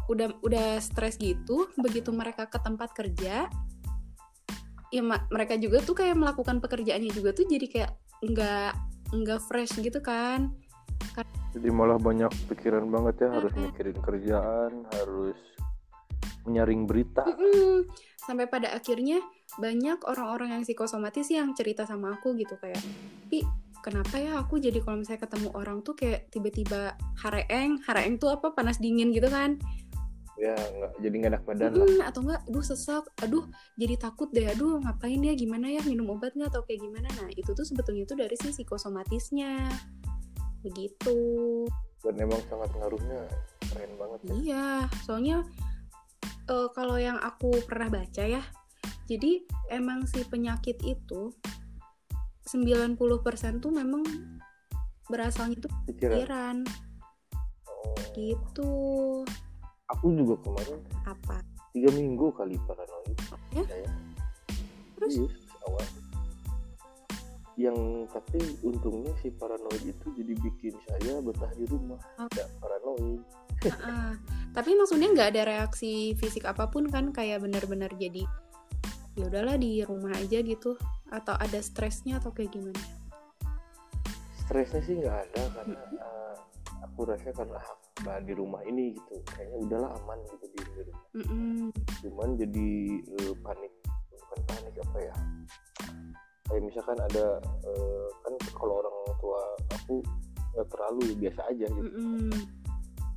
udah 0.07 0.29
udah 0.45 0.79
stres 0.79 1.17
gitu 1.19 1.67
begitu 1.81 2.13
mereka 2.15 2.47
ke 2.47 2.59
tempat 2.61 2.93
kerja 2.95 3.49
ya 4.95 5.03
ma- 5.03 5.27
mereka 5.35 5.59
juga 5.59 5.83
tuh 5.83 5.99
kayak 5.99 6.15
melakukan 6.15 6.63
pekerjaannya 6.63 7.11
juga 7.11 7.35
tuh 7.35 7.45
jadi 7.49 7.67
kayak 7.67 7.93
nggak 8.23 8.73
nggak 9.13 9.41
fresh 9.47 9.79
gitu 9.79 10.01
kan. 10.03 10.51
Jadi 11.57 11.73
malah 11.73 11.97
banyak 11.97 12.29
pikiran 12.53 12.85
banget 12.93 13.27
ya 13.27 13.29
harus 13.33 13.53
mikirin 13.57 13.97
kerjaan 13.97 14.85
harus 14.93 15.39
menyaring 16.45 16.85
berita. 16.85 17.25
Mm-mm. 17.27 17.89
sampai 18.27 18.51
pada 18.51 18.75
akhirnya 18.75 19.23
banyak 19.55 20.03
orang-orang 20.03 20.59
yang 20.59 20.63
psikosomatis 20.67 21.31
yang 21.31 21.55
cerita 21.55 21.87
sama 21.87 22.19
aku 22.19 22.35
gitu 22.35 22.59
kayak 22.59 22.83
pi 23.31 23.47
kenapa 23.87 24.19
ya 24.19 24.43
aku 24.43 24.59
jadi 24.59 24.83
kalau 24.83 24.99
misalnya 24.99 25.31
ketemu 25.31 25.49
orang 25.55 25.79
tuh 25.87 25.95
kayak 25.95 26.27
tiba-tiba 26.35 26.99
hareeng 27.23 27.79
hareeng 27.87 28.19
tuh 28.19 28.35
apa 28.35 28.51
panas 28.51 28.83
dingin 28.83 29.15
gitu 29.15 29.31
kan 29.31 29.63
ya 30.37 30.53
nggak 30.53 30.93
jadi 31.01 31.15
nggak 31.17 31.33
enak 31.33 31.45
badan 31.49 31.73
lah. 31.73 31.89
Mm, 31.89 32.01
atau 32.05 32.21
enggak 32.21 32.41
aduh 32.45 32.65
sesak 32.65 33.05
aduh 33.25 33.45
jadi 33.81 33.95
takut 33.97 34.29
deh 34.37 34.45
aduh 34.45 34.77
ngapain 34.85 35.21
ya 35.25 35.33
gimana 35.33 35.73
ya 35.73 35.81
minum 35.89 36.13
obat 36.13 36.37
nggak 36.37 36.53
atau 36.53 36.63
kayak 36.69 36.85
gimana. 36.85 37.09
Nah 37.17 37.29
itu 37.33 37.57
tuh 37.57 37.65
sebetulnya 37.65 38.05
tuh 38.05 38.21
dari 38.21 38.37
si 38.37 38.53
psikosomatisnya 38.53 39.73
begitu. 40.61 41.17
Dan 42.05 42.21
emang 42.21 42.43
sangat 42.53 42.71
ngaruhnya 42.77 43.21
keren 43.73 43.93
banget 43.97 44.19
ya. 44.21 44.33
Iya, 44.37 44.69
soalnya 45.09 45.37
eh, 46.53 46.69
kalau 46.77 47.01
yang 47.01 47.17
aku 47.17 47.65
pernah 47.65 47.89
baca 47.89 48.25
ya, 48.27 48.45
jadi 49.09 49.43
emang 49.73 50.05
si 50.05 50.23
penyakit 50.27 50.83
itu 50.83 51.33
90% 52.47 52.99
tuh 53.59 53.73
memang 53.75 54.07
berasalnya 55.11 55.59
tuh 55.63 55.73
pikiran. 55.87 56.15
pikiran. 56.15 56.57
Oh, 57.67 57.99
gitu. 58.15 58.75
Aku 59.87 60.07
juga 60.15 60.35
kemarin 60.43 60.79
Apa? 61.07 61.37
tiga 61.71 61.91
minggu 61.95 62.27
kali 62.35 62.57
paranoid 62.65 63.19
Ya? 63.55 63.65
saya 63.69 63.91
Terus? 64.97 65.13
Iya, 65.21 65.29
awal 65.69 65.87
yang 67.57 67.79
tapi 68.13 68.41
untungnya 68.61 69.13
si 69.25 69.33
paranoid 69.33 69.81
itu 69.81 70.07
jadi 70.13 70.33
bikin 70.45 70.75
saya 70.89 71.21
betah 71.25 71.49
di 71.57 71.65
rumah 71.65 72.01
Oh. 72.21 72.29
nggak 72.29 72.49
paranoid 72.61 73.21
tapi 74.53 74.71
maksudnya 74.77 75.09
nggak 75.13 75.29
ada 75.37 75.43
reaksi 75.49 76.13
fisik 76.17 76.45
apa 76.45 76.69
pun 76.69 76.89
kan 76.89 77.13
kayak 77.13 77.41
benar-benar 77.45 77.89
jadi 77.97 78.25
ya 79.17 79.33
udahlah 79.33 79.57
di 79.57 79.81
rumah 79.85 80.13
aja 80.13 80.45
gitu 80.45 80.77
atau 81.09 81.33
ada 81.41 81.63
stresnya 81.65 82.21
atau 82.21 82.35
kayak 82.37 82.53
gimana? 82.53 82.77
stresnya 84.45 84.81
sih 84.85 85.01
nggak 85.01 85.17
ada 85.29 85.43
karena 85.57 85.81
eh, 85.97 86.35
aku 86.85 87.01
rasa 87.09 87.33
karena 87.33 87.57
bah, 88.05 88.21
di 88.21 88.33
rumah 88.37 88.61
ini 88.69 88.93
gitu 88.93 89.15
kayaknya 89.33 89.57
udahlah 89.65 89.91
aman 90.03 90.19
gitu 90.29 90.47
di, 90.53 90.61
di 90.61 90.81
rumah 90.85 91.07
Mm-mm. 91.17 91.73
cuman 92.05 92.29
jadi 92.37 92.69
eh, 93.01 93.35
panik 93.41 93.73
bukan 94.13 94.41
panik 94.45 94.75
apa 94.85 94.99
ya 95.01 95.15
kayak 96.47 96.63
misalkan 96.63 96.99
ada 97.01 97.41
eh, 97.65 98.09
kan 98.21 98.35
kalau 98.53 98.85
orang 98.85 98.97
tua 99.17 99.41
aku 99.73 100.05
nggak 100.53 100.69
terlalu 100.69 101.05
biasa 101.21 101.41
aja 101.49 101.67
gitu 101.69 101.89
Mm-mm. 101.89 102.33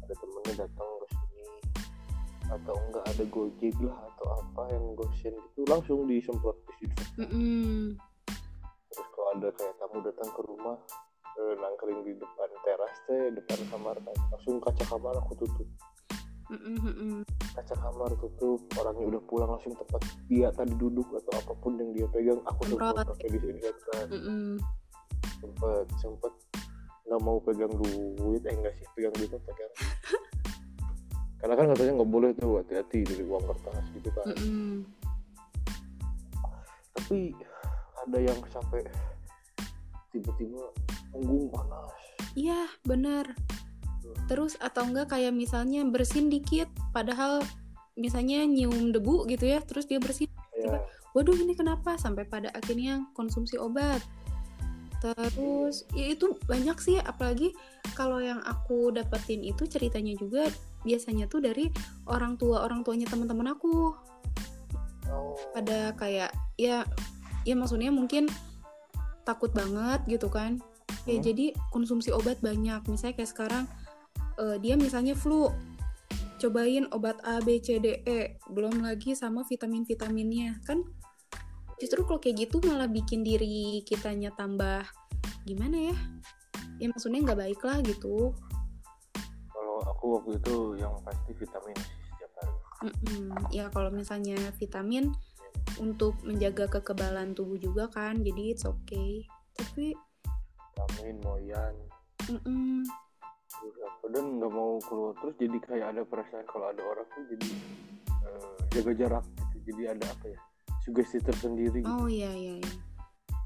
ada 0.08 0.14
temennya 0.16 0.54
datang 0.64 0.90
ke 1.04 1.08
sini 1.12 1.48
atau 2.50 2.76
enggak 2.88 3.06
ada 3.06 3.24
gojek 3.30 3.76
lah 3.84 3.98
atau 4.16 4.28
apa 4.42 4.62
yang 4.74 4.86
gosen 4.96 5.34
gitu 5.36 5.62
langsung 5.68 6.08
disemprot 6.08 6.56
di 6.64 6.74
situ 6.84 7.04
Mm-mm. 7.20 8.00
terus 8.90 9.08
kalau 9.12 9.28
ada 9.36 9.48
kayak 9.60 9.76
tamu 9.76 9.98
datang 10.02 10.30
ke 10.32 10.42
rumah 10.48 10.78
nangkring 11.60 12.00
di 12.04 12.14
depan 12.20 12.50
teras 12.68 12.96
teh 13.08 13.32
depan 13.32 13.60
kamar 13.72 13.96
kan 14.04 14.16
langsung 14.32 14.60
kaca 14.60 14.84
kamar 14.88 15.14
aku 15.20 15.34
tutup. 15.40 15.70
Kaca 17.56 17.76
kamar 17.78 18.10
tutup 18.20 18.60
orangnya 18.76 19.06
udah 19.16 19.22
pulang 19.30 19.50
langsung 19.54 19.74
tempat 19.78 20.02
dia 20.28 20.50
tadi 20.52 20.74
duduk 20.76 21.08
atau 21.14 21.32
apa 21.38 21.54
pun 21.62 21.78
yang 21.80 21.92
dia 21.96 22.08
pegang 22.12 22.42
aku 22.44 22.62
semprot. 22.68 23.06
Pakai 23.16 23.30
disinfektan 23.32 24.06
sempet 25.40 25.86
sempet. 26.02 26.34
Nggak 27.10 27.22
mau 27.26 27.38
pegang 27.42 27.74
duit 27.74 28.44
eh 28.46 28.54
enggak 28.54 28.74
sih 28.78 28.86
pegang 28.94 29.14
duit 29.18 29.32
pegang? 29.32 29.74
Karena 31.40 31.56
kan 31.56 31.66
katanya 31.72 31.92
nggak 32.04 32.12
boleh 32.12 32.30
tuh 32.36 32.60
hati-hati 32.60 33.00
dari 33.08 33.24
uang 33.24 33.44
kertas 33.48 33.86
gitu 33.96 34.10
kan. 34.12 34.26
Tapi 37.00 37.32
ada 38.06 38.18
yang 38.20 38.40
sampai 38.52 38.84
tiba-tiba 40.12 40.66
punggung 41.12 41.50
panas 41.50 41.90
Iya, 42.38 42.70
benar. 42.86 43.34
Terus 44.30 44.56
atau 44.62 44.86
enggak 44.86 45.12
kayak 45.12 45.34
misalnya 45.34 45.82
bersin 45.88 46.30
dikit, 46.30 46.70
padahal 46.94 47.42
misalnya 47.98 48.46
nyium 48.46 48.94
debu 48.94 49.26
gitu 49.28 49.50
ya, 49.50 49.60
terus 49.66 49.90
dia 49.90 49.98
bersin. 49.98 50.30
ya 50.56 50.80
Waduh, 51.18 51.34
ini 51.42 51.58
kenapa? 51.58 51.98
Sampai 51.98 52.30
pada 52.30 52.54
akhirnya 52.54 53.02
konsumsi 53.18 53.58
obat. 53.58 54.00
Terus 55.02 55.88
ya 55.96 56.12
itu 56.14 56.38
banyak 56.46 56.78
sih, 56.78 57.02
apalagi 57.02 57.56
kalau 57.98 58.22
yang 58.22 58.44
aku 58.46 58.94
dapetin 58.94 59.42
itu 59.42 59.66
ceritanya 59.66 60.14
juga 60.14 60.46
biasanya 60.86 61.26
tuh 61.28 61.44
dari 61.44 61.68
orang 62.08 62.38
tua 62.38 62.62
orang 62.62 62.86
tuanya 62.86 63.10
teman-teman 63.10 63.58
aku. 63.58 63.96
oh, 65.10 65.34
Pada 65.56 65.98
kayak 65.98 66.30
ya 66.60 66.86
ya 67.48 67.56
maksudnya 67.56 67.90
mungkin 67.90 68.30
takut 69.24 69.50
banget 69.56 70.04
gitu 70.06 70.28
kan 70.28 70.60
ya 71.08 71.20
Hmm. 71.20 71.24
jadi 71.24 71.46
konsumsi 71.72 72.10
obat 72.12 72.40
banyak. 72.44 72.84
Misalnya 72.88 73.16
kayak 73.20 73.32
sekarang 73.32 73.64
eh, 74.40 74.58
dia 74.60 74.76
misalnya 74.80 75.14
flu. 75.16 75.52
Cobain 76.40 76.88
obat 76.96 77.20
A 77.28 77.44
B 77.44 77.60
C 77.60 77.84
D 77.84 78.00
E. 78.08 78.40
Belum 78.48 78.80
lagi 78.80 79.12
sama 79.12 79.44
vitamin 79.44 79.84
vitaminnya 79.84 80.56
kan 80.64 80.88
justru 81.80 82.04
kalau 82.04 82.20
kayak 82.20 82.48
gitu 82.48 82.60
malah 82.64 82.88
bikin 82.92 83.24
diri 83.24 83.84
kitanya 83.84 84.32
tambah 84.36 84.84
gimana 85.44 85.92
ya? 85.92 85.96
Ya 86.80 86.88
maksudnya 86.88 87.24
nggak 87.28 87.40
baik 87.44 87.62
lah 87.64 87.84
gitu. 87.84 88.32
Kalau 89.52 89.78
aku 89.84 90.06
waktu 90.20 90.32
itu 90.40 90.56
yang 90.80 90.96
pasti 91.04 91.32
vitamin 91.36 91.76
setiap 92.08 92.32
hari. 92.40 92.56
Mm-mm. 92.88 93.52
ya 93.52 93.68
kalau 93.76 93.92
misalnya 93.92 94.40
vitamin 94.56 95.12
untuk 95.76 96.16
menjaga 96.24 96.72
kekebalan 96.80 97.36
tubuh 97.36 97.60
juga 97.60 97.92
kan 97.92 98.24
jadi 98.24 98.56
it's 98.56 98.64
okay. 98.64 99.28
Tapi 99.60 99.92
vitamin 100.80 101.18
moyan. 101.28 101.76
Mm-mm. 102.30 102.86
dan 104.16 104.24
nggak 104.40 104.52
mau 104.54 104.80
keluar. 104.88 105.14
Terus 105.20 105.36
jadi 105.36 105.58
kayak 105.66 105.88
ada 105.96 106.02
perasaan 106.08 106.46
kalau 106.48 106.72
ada 106.72 106.82
orang 106.82 107.08
tuh 107.12 107.24
jadi 107.36 107.50
eh, 108.08 108.56
jaga 108.72 108.92
jarak 108.96 109.26
gitu. 109.28 109.58
Jadi 109.74 109.84
ada 109.92 110.06
apa 110.08 110.26
ya 110.32 110.40
sugesti 110.80 111.20
tersendiri 111.20 111.84
gitu. 111.84 111.92
oh 111.92 112.08
iya 112.08 112.32
iya 112.32 112.64
iya. 112.64 112.74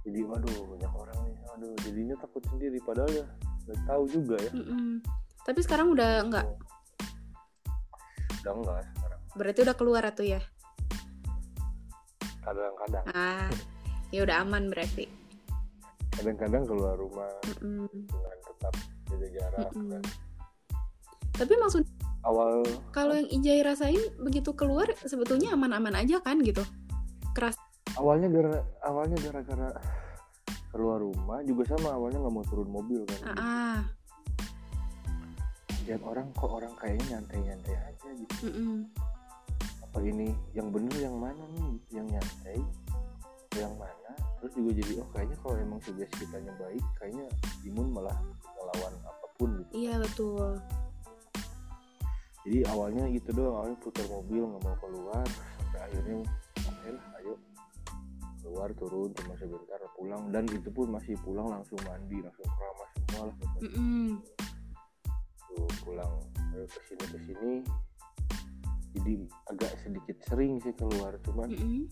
Jadi 0.05 0.19
waduh 0.27 0.55
banyak 0.69 0.93
orang 0.93 1.17
nih. 1.25 1.35
Waduh 1.49 1.73
jadinya 1.81 2.15
takut 2.21 2.43
sendiri. 2.53 2.77
Padahal 2.85 3.11
ya 3.11 3.25
nggak 3.65 3.79
tahu 3.87 4.03
juga 4.11 4.35
ya. 4.37 4.51
Mm-mm. 4.53 5.01
tapi 5.43 5.59
sekarang 5.63 5.87
udah 5.91 6.11
nggak? 6.29 6.47
Udah 8.43 8.53
enggak 8.53 8.83
sekarang. 8.93 9.19
Berarti 9.33 9.59
udah 9.63 9.75
keluar 9.75 10.03
tuh 10.13 10.27
ya? 10.27 10.41
Kadang-kadang. 12.43 13.03
Ah 13.15 13.49
ya 14.13 14.21
udah 14.21 14.45
aman 14.45 14.69
berarti 14.69 15.22
kadang-kadang 16.19 16.63
keluar 16.69 16.95
rumah 16.95 17.29
Mm-mm. 17.57 17.89
dengan 17.89 18.37
tetap 18.45 18.73
jaga 19.09 19.27
jarak 19.33 19.69
Mm-mm. 19.73 19.89
kan. 19.97 20.03
tapi 21.33 21.53
maksud 21.57 21.83
awal 22.23 22.63
kalau 22.95 23.13
yang 23.17 23.29
Ijai 23.29 23.61
rasain 23.65 24.03
begitu 24.21 24.55
keluar 24.55 24.87
sebetulnya 25.03 25.53
aman-aman 25.57 25.97
aja 25.97 26.21
kan 26.21 26.39
gitu 26.45 26.63
keras 27.33 27.57
awalnya 27.97 28.29
gara 28.29 28.61
awalnya 28.85 29.17
gara-gara 29.19 29.69
keluar 30.73 31.01
rumah 31.01 31.41
juga 31.45 31.69
sama 31.69 31.93
awalnya 31.93 32.21
nggak 32.21 32.33
mau 32.33 32.45
turun 32.49 32.69
mobil 32.69 33.05
kan 33.05 33.19
ah, 33.29 33.33
ah. 33.37 33.77
lihat 35.85 36.01
orang 36.01 36.29
kok 36.33 36.49
orang 36.49 36.73
kayaknya 36.81 37.17
nyantai-nyantai 37.17 37.75
aja 37.77 38.09
gitu 38.17 38.49
Mm-mm. 38.49 38.89
apa 39.85 39.97
ini 40.01 40.33
yang 40.57 40.73
bener 40.73 40.97
yang 40.97 41.17
mana 41.17 41.43
nih 41.53 41.77
yang 41.93 42.07
nyantai 42.09 42.57
yang 43.53 43.73
mana 43.77 44.12
terus 44.43 44.59
juga 44.59 44.71
jadi 44.75 44.93
oh 44.99 45.07
kayaknya 45.15 45.37
kalau 45.39 45.55
emang 45.55 45.79
sugesti 45.79 46.27
kitanya 46.27 46.51
baik 46.59 46.83
kayaknya 46.99 47.31
imun 47.63 47.95
malah 47.95 48.11
melawan 48.43 48.93
apa 49.07 49.27
pun 49.39 49.49
gitu 49.55 49.71
iya 49.71 49.95
betul 49.95 50.59
jadi 52.43 52.67
awalnya 52.75 53.07
gitu 53.15 53.31
doang 53.31 53.55
awalnya 53.63 53.79
putar 53.79 54.03
mobil 54.11 54.43
nggak 54.43 54.61
mau 54.67 54.75
keluar 54.83 55.23
sampai 55.31 55.79
akhirnya 55.87 56.27
oke 56.59 56.89
lah 56.91 57.05
ayo 57.23 57.33
keluar 58.43 58.69
turun 58.75 59.09
cuma 59.15 59.33
sebentar 59.39 59.79
pulang 59.95 60.23
dan 60.35 60.43
itu 60.51 60.69
pun 60.75 60.91
masih 60.91 61.15
pulang 61.23 61.47
langsung 61.47 61.79
mandi 61.87 62.19
langsung 62.19 62.43
keramas 62.43 62.89
semua 62.99 63.23
lah. 63.31 63.35
Mm-mm. 63.63 64.07
tuh 65.55 65.71
pulang 65.87 66.13
ayo 66.51 66.67
ke 66.67 66.79
sini 66.83 67.05
ke 67.07 67.17
sini 67.31 67.53
jadi 68.91 69.13
agak 69.55 69.71
sedikit 69.87 70.17
sering 70.27 70.59
sih 70.59 70.75
keluar 70.75 71.15
cuman 71.23 71.47
Mm-mm. 71.47 71.87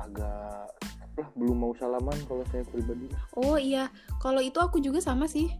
Agak 0.00 0.68
lah 1.12 1.28
belum 1.36 1.56
mau 1.60 1.72
salaman 1.76 2.16
kalau 2.24 2.40
saya 2.48 2.64
pribadi 2.64 3.04
oh 3.36 3.60
iya 3.60 3.92
kalau 4.16 4.40
itu 4.40 4.56
aku 4.56 4.80
juga 4.80 5.02
sama 5.02 5.28
sih 5.28 5.52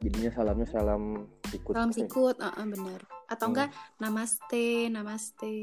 jadinya 0.00 0.30
salamnya 0.32 0.66
salam 0.68 1.28
sikut 1.48 1.72
salam 1.76 1.92
sikut 1.92 2.36
ah, 2.40 2.52
ah, 2.56 2.66
benar 2.66 3.00
atau 3.28 3.46
Hmm. 3.48 3.52
enggak 3.54 3.68
namaste 4.00 4.88
namaste 4.88 5.56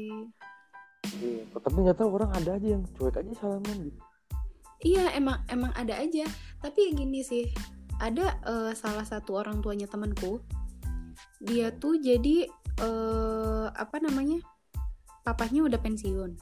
Iya. 1.00 1.48
tapi 1.56 1.76
nggak 1.80 1.96
tahu 1.96 2.12
orang 2.12 2.30
ada 2.36 2.60
aja 2.60 2.76
yang 2.76 2.84
cuek 2.94 3.16
aja 3.18 3.32
salaman 3.40 3.88
gitu 3.88 4.00
Iya 4.80 5.12
emang 5.12 5.44
emang 5.52 5.72
ada 5.76 5.92
aja. 5.92 6.24
Tapi 6.56 6.96
gini 6.96 7.20
sih, 7.20 7.44
ada 8.00 8.40
eh, 8.48 8.72
salah 8.72 9.04
satu 9.04 9.36
orang 9.36 9.60
tuanya 9.60 9.84
temanku. 9.84 10.40
Dia 11.36 11.68
tuh 11.76 12.00
jadi 12.00 12.48
eh, 12.80 13.66
apa 13.68 14.00
namanya? 14.00 14.40
Papahnya 15.20 15.68
udah 15.68 15.76
pensiun. 15.76 16.32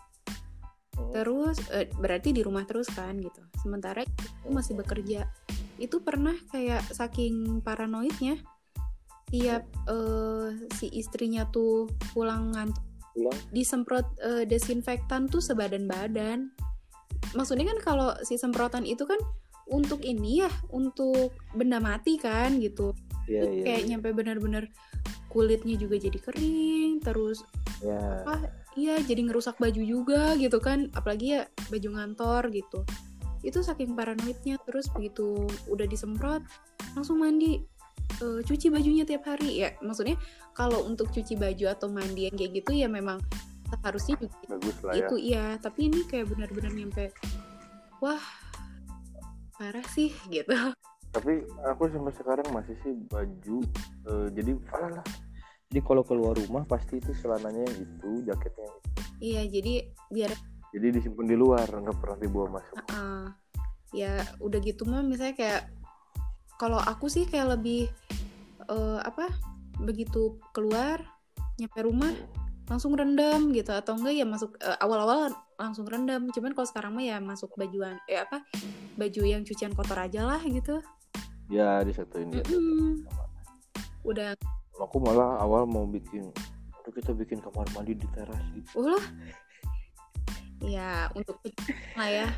Hmm. 0.98 1.12
Terus 1.14 1.56
eh, 1.70 1.86
berarti 1.94 2.34
di 2.34 2.42
rumah 2.42 2.66
terus 2.66 2.90
kan 2.90 3.14
gitu. 3.22 3.40
Sementara 3.62 4.02
itu 4.02 4.50
masih 4.50 4.74
bekerja. 4.74 5.30
Itu 5.78 6.02
pernah 6.02 6.34
kayak 6.50 6.90
saking 6.90 7.62
paranoidnya 7.62 8.42
tiap 9.30 9.62
eh, 9.86 10.48
si 10.74 10.90
istrinya 10.90 11.46
tuh 11.54 11.86
pulang 12.10 12.50
ngantuk 12.56 12.82
pulang 13.14 13.38
disemprot 13.54 14.06
eh, 14.18 14.44
desinfektan 14.44 15.30
tuh 15.30 15.40
sebadan-badan. 15.40 16.50
Maksudnya 17.38 17.68
kan 17.76 17.78
kalau 17.82 18.10
si 18.24 18.40
semprotan 18.40 18.88
itu 18.88 19.04
kan 19.06 19.20
untuk 19.68 20.00
ini 20.00 20.42
ya, 20.42 20.50
untuk 20.72 21.36
benda 21.52 21.76
mati 21.76 22.16
kan 22.16 22.56
gitu. 22.56 22.96
Iya 23.28 23.44
Terus 23.44 23.54
iya. 23.60 23.64
kayak 23.68 23.82
iya. 23.84 23.88
nyampe 23.92 24.08
benar-benar 24.16 24.64
kulitnya 25.28 25.76
juga 25.76 26.00
jadi 26.00 26.18
kering, 26.18 27.04
terus 27.04 27.44
Ya. 27.84 28.24
apa? 28.24 28.48
Iya, 28.78 29.02
jadi 29.02 29.26
ngerusak 29.26 29.58
baju 29.58 29.82
juga 29.82 30.38
gitu 30.38 30.62
kan, 30.62 30.86
apalagi 30.94 31.34
ya 31.34 31.42
baju 31.66 31.88
ngantor 31.98 32.54
gitu. 32.54 32.86
Itu 33.42 33.66
saking 33.66 33.98
paranoidnya, 33.98 34.62
terus 34.62 34.86
begitu 34.94 35.50
udah 35.66 35.86
disemprot 35.90 36.46
langsung 36.94 37.18
mandi. 37.18 37.58
Eh, 38.18 38.40
cuci 38.42 38.66
bajunya 38.72 39.06
tiap 39.06 39.30
hari 39.30 39.62
ya 39.62 39.70
maksudnya 39.78 40.18
kalau 40.50 40.82
untuk 40.90 41.06
cuci 41.14 41.38
baju 41.38 41.70
atau 41.70 41.86
mandi 41.86 42.26
yang 42.26 42.34
kayak 42.34 42.50
gitu 42.64 42.74
ya 42.74 42.90
memang 42.90 43.22
seharusnya 43.70 44.18
juga 44.18 44.58
bagus 44.58 44.76
lah 44.82 44.92
ya. 44.96 44.98
itu 45.06 45.14
iya 45.22 45.44
tapi 45.62 45.86
ini 45.86 46.02
kayak 46.08 46.26
benar-benar 46.26 46.72
nyampe 46.74 47.14
wah 48.02 48.18
parah 49.54 49.86
sih 49.92 50.10
gitu 50.32 50.50
Tapi 51.08 51.40
aku 51.64 51.88
sampai 51.88 52.14
sekarang 52.20 52.48
masih 52.52 52.76
sih 52.84 52.92
baju 53.08 53.58
eh, 54.10 54.28
jadi 54.34 54.50
parah 54.66 54.90
lah. 54.98 55.06
Jadi 55.68 55.80
kalau 55.84 56.00
keluar 56.00 56.32
rumah 56.32 56.64
pasti 56.64 56.96
itu 56.96 57.12
celananya 57.20 57.60
yang 57.68 57.76
itu, 57.84 58.10
jaketnya 58.24 58.64
yang 58.64 58.76
itu. 58.80 58.90
iya 59.20 59.42
jadi 59.44 59.74
biar 60.08 60.32
Jadi 60.68 60.86
disimpan 61.00 61.26
di 61.28 61.36
luar, 61.36 61.64
nggak 61.68 61.96
pernah 62.00 62.16
dibawa 62.16 62.60
masuk. 62.60 62.76
uh, 62.92 63.28
ya 63.92 64.20
udah 64.40 64.60
gitu 64.60 64.84
mah 64.84 65.00
misalnya 65.00 65.36
kayak 65.36 65.62
kalau 66.60 66.76
aku 66.76 67.08
sih 67.08 67.24
kayak 67.24 67.56
lebih 67.56 67.88
eh, 68.68 69.00
apa 69.00 69.32
begitu 69.80 70.36
keluar 70.52 71.00
nyampe 71.56 71.80
rumah 71.80 72.12
langsung 72.68 72.92
rendam 72.92 73.48
gitu 73.56 73.72
atau 73.72 73.96
enggak 73.96 74.12
ya 74.12 74.26
masuk 74.28 74.52
eh, 74.60 74.76
awal-awal 74.84 75.32
langsung 75.56 75.88
rendam 75.88 76.28
cuman 76.28 76.52
kalau 76.52 76.68
sekarang 76.68 76.92
mah 76.92 77.04
ya 77.06 77.16
masuk 77.16 77.48
bajuan 77.56 77.96
eh 78.04 78.20
apa 78.20 78.44
baju 79.00 79.22
yang 79.24 79.40
cucian 79.46 79.72
kotor 79.72 79.96
aja 79.98 80.24
lah 80.24 80.40
gitu 80.44 80.80
Ya 81.48 81.80
disatuin 81.80 82.28
dia. 82.28 82.44
Mm-mm. 82.44 83.08
udah 84.04 84.36
Aku 84.78 85.02
malah 85.02 85.42
awal 85.42 85.66
mau 85.66 85.84
bikin, 85.90 86.30
aduh 86.88 86.92
kita 86.94 87.10
bikin 87.12 87.42
kamar 87.42 87.66
mandi 87.74 87.98
di 87.98 88.08
teras 88.14 88.40
gitu. 88.56 88.80
ulah 88.80 89.04
ya 90.64 91.10
untuk 91.12 91.36
lah 91.98 92.08
ya 92.08 92.28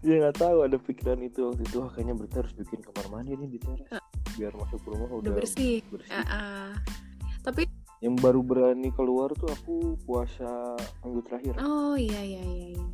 Dia 0.00 0.14
nggak 0.24 0.36
tahu 0.40 0.64
ada 0.64 0.76
pikiran 0.80 1.20
itu 1.20 1.44
waktu 1.44 1.64
itu, 1.68 1.76
"Wah, 1.82 1.90
kayaknya 1.92 2.14
berarti 2.16 2.36
harus 2.40 2.54
bikin 2.56 2.80
kamar 2.80 3.06
mandi 3.12 3.36
nih 3.36 3.48
di 3.52 3.58
teras. 3.60 3.88
Ah. 3.92 4.04
Biar 4.38 4.52
masuk 4.56 4.80
rumah 4.88 5.08
udah, 5.12 5.20
udah 5.20 5.32
bersih 5.36 5.80
bersih. 5.92 6.12
Ah, 6.12 6.24
ah. 6.28 6.70
tapi 7.44 7.68
Yang 8.04 8.16
baru 8.20 8.40
berani 8.44 8.88
keluar 8.92 9.32
tuh 9.32 9.48
aku 9.48 9.96
puasa 10.04 10.76
minggu 11.04 11.24
terakhir. 11.24 11.56
oh 11.60 11.96
iya 11.96 12.20
iya 12.20 12.42
iya, 12.44 12.66
iya. 12.76 12.84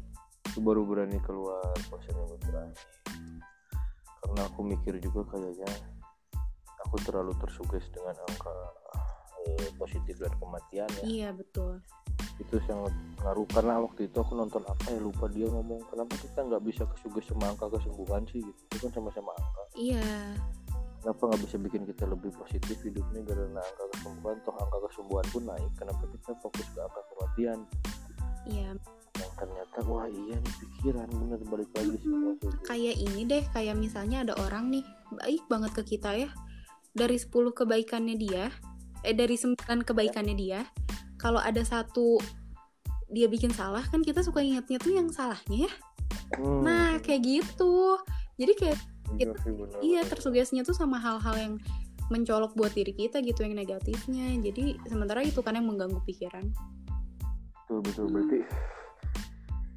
Aku 0.51 0.63
baru 0.63 0.87
berani 0.87 1.19
keluar 1.27 1.67
puasa 1.91 2.11
minggu 2.15 2.39
terakhir. 2.47 2.79
Karena 4.23 4.43
aku 4.47 4.61
mikir 4.63 4.95
juga 5.03 5.27
kayaknya 5.35 5.67
aku 6.91 6.99
terlalu 7.07 7.31
tersuges 7.39 7.87
dengan 7.95 8.19
angka 8.19 8.51
eh, 9.47 9.71
positif 9.79 10.19
dan 10.19 10.35
kematian 10.37 10.91
ya. 10.99 11.05
iya 11.07 11.29
betul 11.31 11.79
Itu 12.37 12.57
sangat 12.67 12.91
ngaruh 13.21 13.47
karena 13.53 13.79
waktu 13.79 14.09
itu 14.09 14.17
aku 14.17 14.33
nonton 14.35 14.65
apa 14.65 14.91
ya 14.91 14.99
lupa 14.99 15.29
dia 15.29 15.47
ngomong 15.47 15.87
kenapa 15.87 16.19
kita 16.19 16.41
nggak 16.43 16.63
bisa 16.65 16.83
kesuges 16.89 17.31
sama 17.31 17.53
angka 17.53 17.69
kesembuhan 17.71 18.25
sih 18.27 18.41
gitu. 18.43 18.61
Itu 18.75 18.77
kan 18.89 18.91
sama-sama 18.97 19.31
angka. 19.37 19.63
iya 19.77 20.05
Kenapa 21.01 21.33
nggak 21.33 21.41
bisa 21.49 21.57
bikin 21.57 21.83
kita 21.89 22.05
lebih 22.05 22.29
positif 22.37 22.77
hidupnya 22.81 23.21
karena 23.25 23.61
angka 23.61 23.85
kesembuhan 23.95 24.37
toh 24.43 24.53
angka 24.57 24.79
kesembuhan 24.89 25.27
pun 25.33 25.43
naik. 25.47 25.71
Kenapa 25.77 26.03
kita 26.11 26.31
fokus 26.41 26.67
ke 26.73 26.79
angka 26.81 27.01
kematian? 27.09 27.59
iya 28.49 28.71
Yang 29.21 29.33
ternyata 29.37 29.79
wah 29.85 30.09
iya 30.09 30.37
nih 30.37 30.55
pikiran 30.65 31.09
bener 31.13 31.41
balik 31.49 31.71
lagi 31.77 31.97
semua 32.01 32.33
Mm, 32.41 32.57
kayak 32.65 32.97
ini 32.97 33.21
deh 33.29 33.45
kayak 33.53 33.77
misalnya 33.77 34.25
ada 34.25 34.35
orang 34.41 34.73
nih 34.73 34.85
baik 35.13 35.45
banget 35.47 35.73
ke 35.77 35.83
kita 35.97 36.11
ya 36.17 36.29
dari 36.91 37.17
10 37.17 37.31
kebaikannya 37.55 38.17
dia 38.19 38.51
eh 39.01 39.17
dari 39.17 39.37
9 39.39 39.57
kebaikannya 39.87 40.37
dia 40.37 40.61
kalau 41.17 41.41
ada 41.41 41.61
satu 41.65 42.21
dia 43.11 43.27
bikin 43.27 43.51
salah 43.51 43.83
kan 43.91 44.01
kita 44.01 44.23
suka 44.23 44.41
ingatnya 44.41 44.79
tuh 44.79 44.95
yang 44.95 45.11
salahnya 45.11 45.67
ya. 45.67 45.73
Hmm, 46.39 46.63
nah 46.63 46.91
kayak 47.03 47.27
gitu. 47.27 47.99
Jadi 48.39 48.53
kayak 48.55 48.79
iya 49.19 49.35
iya 49.83 50.01
tersugestinya 50.07 50.63
tuh 50.63 50.79
sama 50.79 51.03
hal-hal 51.03 51.35
yang 51.35 51.55
mencolok 52.11 52.55
buat 52.55 52.71
diri 52.71 52.95
kita 52.95 53.19
gitu 53.23 53.43
yang 53.43 53.59
negatifnya. 53.59 54.39
Jadi 54.39 54.79
sementara 54.87 55.27
itu 55.27 55.43
kan 55.43 55.59
yang 55.59 55.67
mengganggu 55.67 55.99
pikiran. 56.07 56.47
Betul 57.67 57.79
betul. 57.83 58.05
Hmm. 58.07 58.15
berarti 58.15 58.39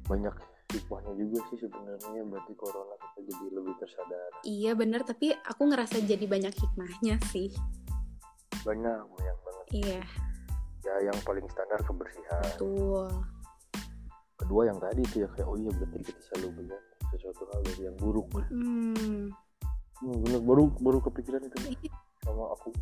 banyak 0.06 0.34
hikmahnya 0.74 1.12
juga 1.14 1.38
sih 1.48 1.58
sebenarnya 1.62 2.22
berarti 2.26 2.52
corona 2.58 2.94
kita 2.98 3.18
jadi 3.30 3.46
lebih 3.54 3.74
tersadar. 3.78 4.30
Iya 4.42 4.72
bener 4.74 5.00
tapi 5.06 5.30
aku 5.30 5.62
ngerasa 5.70 6.02
jadi 6.02 6.26
banyak 6.26 6.54
hikmahnya 6.54 7.16
sih. 7.30 7.54
Banyak 8.66 8.98
banyak 9.06 9.36
banget. 9.46 9.66
Iya. 9.70 10.02
Ya 10.84 10.94
yang 11.08 11.18
paling 11.22 11.46
standar 11.48 11.80
kebersihan. 11.86 12.44
Betul. 12.58 13.08
Kedua 14.34 14.62
yang 14.66 14.78
tadi 14.82 15.00
itu 15.06 15.22
ya 15.22 15.28
kayak 15.32 15.46
oh 15.46 15.56
iya 15.56 15.70
berarti 15.70 16.02
kita 16.02 16.20
selalu 16.28 16.48
melihat 16.58 16.82
sesuatu 17.14 17.46
hal 17.54 17.60
dari 17.62 17.82
yang 17.86 17.96
buruk. 18.02 18.26
Hmm 18.50 19.30
hmm, 20.04 20.16
bener 20.20 20.40
baru 20.44 20.64
baru 20.80 20.98
kepikiran 21.00 21.42
itu. 21.48 21.56
Iya. 21.64 21.92
sama 22.24 22.44
aku. 22.56 22.72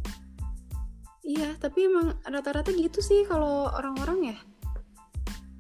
Iya, 1.23 1.55
tapi 1.63 1.87
emang 1.87 2.19
rata-rata 2.27 2.75
gitu 2.75 2.99
sih 2.99 3.23
kalau 3.27 3.71
orang-orang 3.71 4.35
ya. 4.35 4.37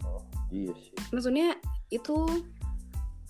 oh, 0.06 0.22
iya 0.50 0.74
sih. 0.74 0.94
Maksudnya 1.14 1.54
itu 1.92 2.16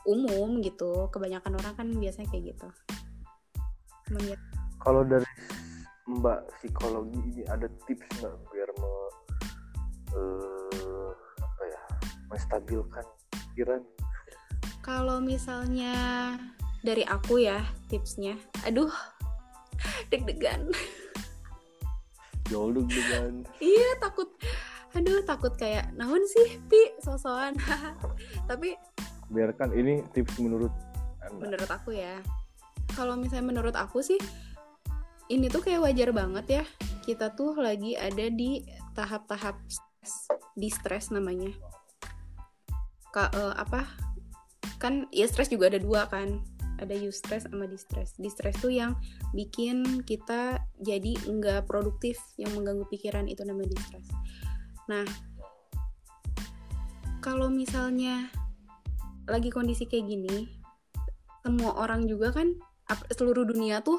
umum 0.06 0.62
gitu. 0.62 1.10
Kebanyakan 1.10 1.58
orang 1.58 1.74
kan 1.74 1.88
biasanya 1.98 2.30
kayak 2.30 2.54
gitu. 2.54 2.68
Kalau 4.78 5.02
dari 5.02 5.26
mbak 6.06 6.46
psikologi 6.58 7.18
ini 7.18 7.42
ada 7.46 7.66
tips 7.86 8.06
nggak 8.18 8.34
biar 8.50 8.70
me, 8.78 8.92
eh, 10.18 11.10
apa 11.38 11.62
ya 11.66 11.82
menstabilkan 12.26 13.06
pikiran 13.30 13.82
kalau 14.82 15.22
misalnya 15.22 15.94
dari 16.82 17.06
aku 17.06 17.38
ya 17.38 17.62
tipsnya. 17.86 18.34
Aduh, 18.66 18.90
deg-degan. 20.10 20.68
jauh 22.50 22.68
dengan 22.68 23.46
iya, 23.64 23.96
takut. 23.96 24.28
Aduh, 24.92 25.24
takut 25.24 25.56
kayak 25.56 25.88
naon 25.96 26.20
sih, 26.28 26.60
Pi, 26.68 26.96
sosokan. 27.00 27.56
tapi 28.50 28.76
biarkan 29.32 29.72
ini 29.72 30.04
tips 30.12 30.36
menurut 30.36 30.72
anda. 31.24 31.48
Menurut 31.48 31.70
aku 31.72 31.96
ya. 31.96 32.20
Kalau 32.92 33.16
misalnya 33.16 33.48
menurut 33.48 33.72
aku 33.72 34.04
sih 34.04 34.20
ini 35.32 35.48
tuh 35.48 35.64
kayak 35.64 35.80
wajar 35.80 36.12
banget 36.12 36.46
ya 36.60 36.64
kita 37.02 37.34
tuh 37.34 37.56
lagi 37.58 37.98
ada 37.98 38.30
di 38.30 38.62
tahap-tahap 38.94 39.58
stres 39.66 40.14
di 40.54 40.68
stres 40.68 41.10
namanya. 41.10 41.50
Ka, 43.10 43.32
eh, 43.32 43.54
apa? 43.56 43.88
Kan 44.78 45.08
ya 45.10 45.26
stres 45.26 45.48
juga 45.48 45.72
ada 45.72 45.80
dua 45.80 46.06
kan. 46.06 46.44
Ada 46.82 46.98
eustress 46.98 47.46
sama 47.46 47.70
distress. 47.70 48.18
Distress 48.18 48.58
tuh 48.58 48.74
yang 48.74 48.98
bikin 49.30 50.02
kita 50.02 50.58
jadi 50.82 51.14
nggak 51.14 51.70
produktif 51.70 52.18
yang 52.36 52.50
mengganggu 52.58 52.84
pikiran 52.90 53.30
itu 53.30 53.46
namanya 53.46 53.70
distress 53.78 54.10
nah 54.92 55.08
kalau 57.24 57.48
misalnya 57.48 58.28
lagi 59.24 59.48
kondisi 59.48 59.88
kayak 59.88 60.04
gini 60.04 60.52
semua 61.40 61.80
orang 61.80 62.04
juga 62.04 62.34
kan 62.34 62.52
seluruh 63.16 63.48
dunia 63.48 63.80
tuh 63.80 63.96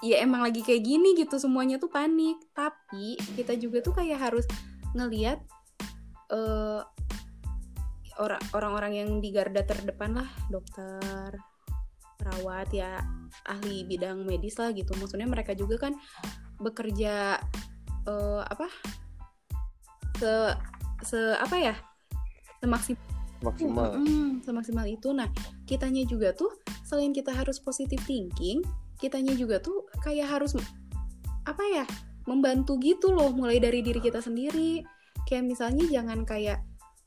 ya 0.00 0.24
emang 0.24 0.40
lagi 0.40 0.64
kayak 0.64 0.82
gini 0.84 1.12
gitu 1.16 1.36
semuanya 1.36 1.76
tuh 1.76 1.92
panik. 1.92 2.40
Tapi 2.56 3.20
kita 3.36 3.56
juga 3.60 3.84
tuh 3.84 3.94
kayak 3.96 4.18
harus 4.18 4.46
ngeliat 4.96 5.38
eh, 6.32 6.80
orang 8.20 8.42
orang-orang 8.52 8.92
yang 8.96 9.10
di 9.22 9.32
garda 9.32 9.64
terdepan 9.64 10.20
lah 10.20 10.28
dokter 10.52 11.36
perawat 12.20 12.68
ya 12.72 13.00
ahli 13.48 13.84
bidang 13.84 14.24
medis 14.24 14.56
lah 14.56 14.72
gitu. 14.72 14.92
Maksudnya 14.96 15.28
mereka 15.28 15.52
juga 15.52 15.76
kan 15.88 15.92
bekerja 16.60 17.36
eh, 18.08 18.42
apa 18.44 18.68
se 20.20 20.32
se 21.00 21.20
apa 21.40 21.56
ya 21.56 21.74
semaksimal 22.60 23.08
maksimal 23.40 23.96
Mm, 23.96 24.44
semaksimal 24.44 24.84
itu. 24.84 25.16
Nah, 25.16 25.32
kitanya 25.64 26.04
juga 26.04 26.36
tuh 26.36 26.52
selain 26.84 27.08
kita 27.16 27.32
harus 27.32 27.56
positive 27.56 28.04
thinking, 28.04 28.60
kitanya 29.00 29.32
juga 29.32 29.64
tuh 29.64 29.88
kayak 30.04 30.28
harus 30.28 30.52
apa 31.48 31.64
ya? 31.72 31.86
membantu 32.28 32.76
gitu 32.78 33.10
loh 33.16 33.32
mulai 33.32 33.58
dari 33.58 33.80
diri 33.80 33.96
kita 33.98 34.20
sendiri. 34.20 34.84
Kayak 35.24 35.56
misalnya 35.56 35.88
jangan 35.88 36.28
kayak 36.28 36.60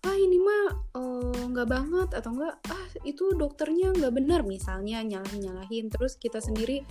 ah 0.04 0.18
ini 0.20 0.36
mah 0.42 0.66
eh, 1.00 1.44
nggak 1.54 1.70
banget 1.70 2.10
atau 2.12 2.34
enggak 2.36 2.60
ah 2.68 2.86
itu 3.08 3.32
dokternya 3.38 3.96
nggak 3.96 4.12
benar 4.12 4.42
misalnya 4.44 5.00
nyalahin 5.00 5.48
nyalahin 5.48 5.86
terus 5.88 6.20
kita 6.20 6.44
sendiri 6.44 6.84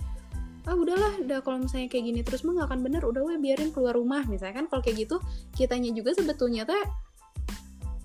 ah 0.63 0.75
udahlah 0.79 1.19
udah 1.19 1.43
kalau 1.43 1.59
misalnya 1.59 1.91
kayak 1.91 2.05
gini 2.07 2.21
terus 2.23 2.47
mah 2.47 2.55
nggak 2.55 2.67
akan 2.71 2.79
bener 2.81 3.03
udah 3.03 3.21
weh 3.23 3.39
biarin 3.39 3.75
keluar 3.75 3.95
rumah. 3.95 4.23
Misalnya 4.27 4.63
kan 4.63 4.65
kalau 4.71 4.81
kayak 4.81 5.07
gitu 5.07 5.19
kitanya 5.55 5.91
juga 5.91 6.15
sebetulnya 6.15 6.63
teh 6.63 6.83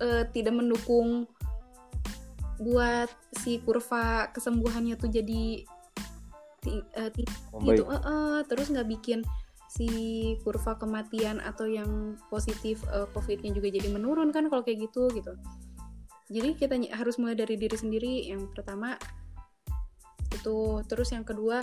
eh, 0.03 0.23
tidak 0.35 0.53
mendukung 0.55 1.27
buat 2.59 3.07
si 3.31 3.63
kurva 3.63 4.27
kesembuhannya 4.35 4.99
tuh 4.99 5.07
jadi 5.07 5.63
membaik 6.67 7.23
gitu 7.63 7.83
eh, 7.87 7.95
eh, 8.03 8.39
terus 8.51 8.67
nggak 8.67 8.87
bikin 8.99 9.23
si 9.71 9.87
kurva 10.43 10.75
kematian 10.75 11.39
atau 11.39 11.69
yang 11.69 12.19
positif 12.27 12.83
eh, 12.91 13.07
covidnya 13.15 13.55
juga 13.55 13.71
jadi 13.71 13.87
menurun 13.87 14.35
kan 14.35 14.51
kalau 14.51 14.65
kayak 14.65 14.91
gitu 14.91 15.07
gitu. 15.15 15.31
Jadi 16.29 16.53
kita 16.59 16.75
harus 16.93 17.17
mulai 17.17 17.33
dari 17.33 17.57
diri 17.57 17.73
sendiri 17.73 18.29
yang 18.29 18.51
pertama 18.53 18.99
itu 20.29 20.85
terus 20.85 21.09
yang 21.09 21.25
kedua 21.25 21.57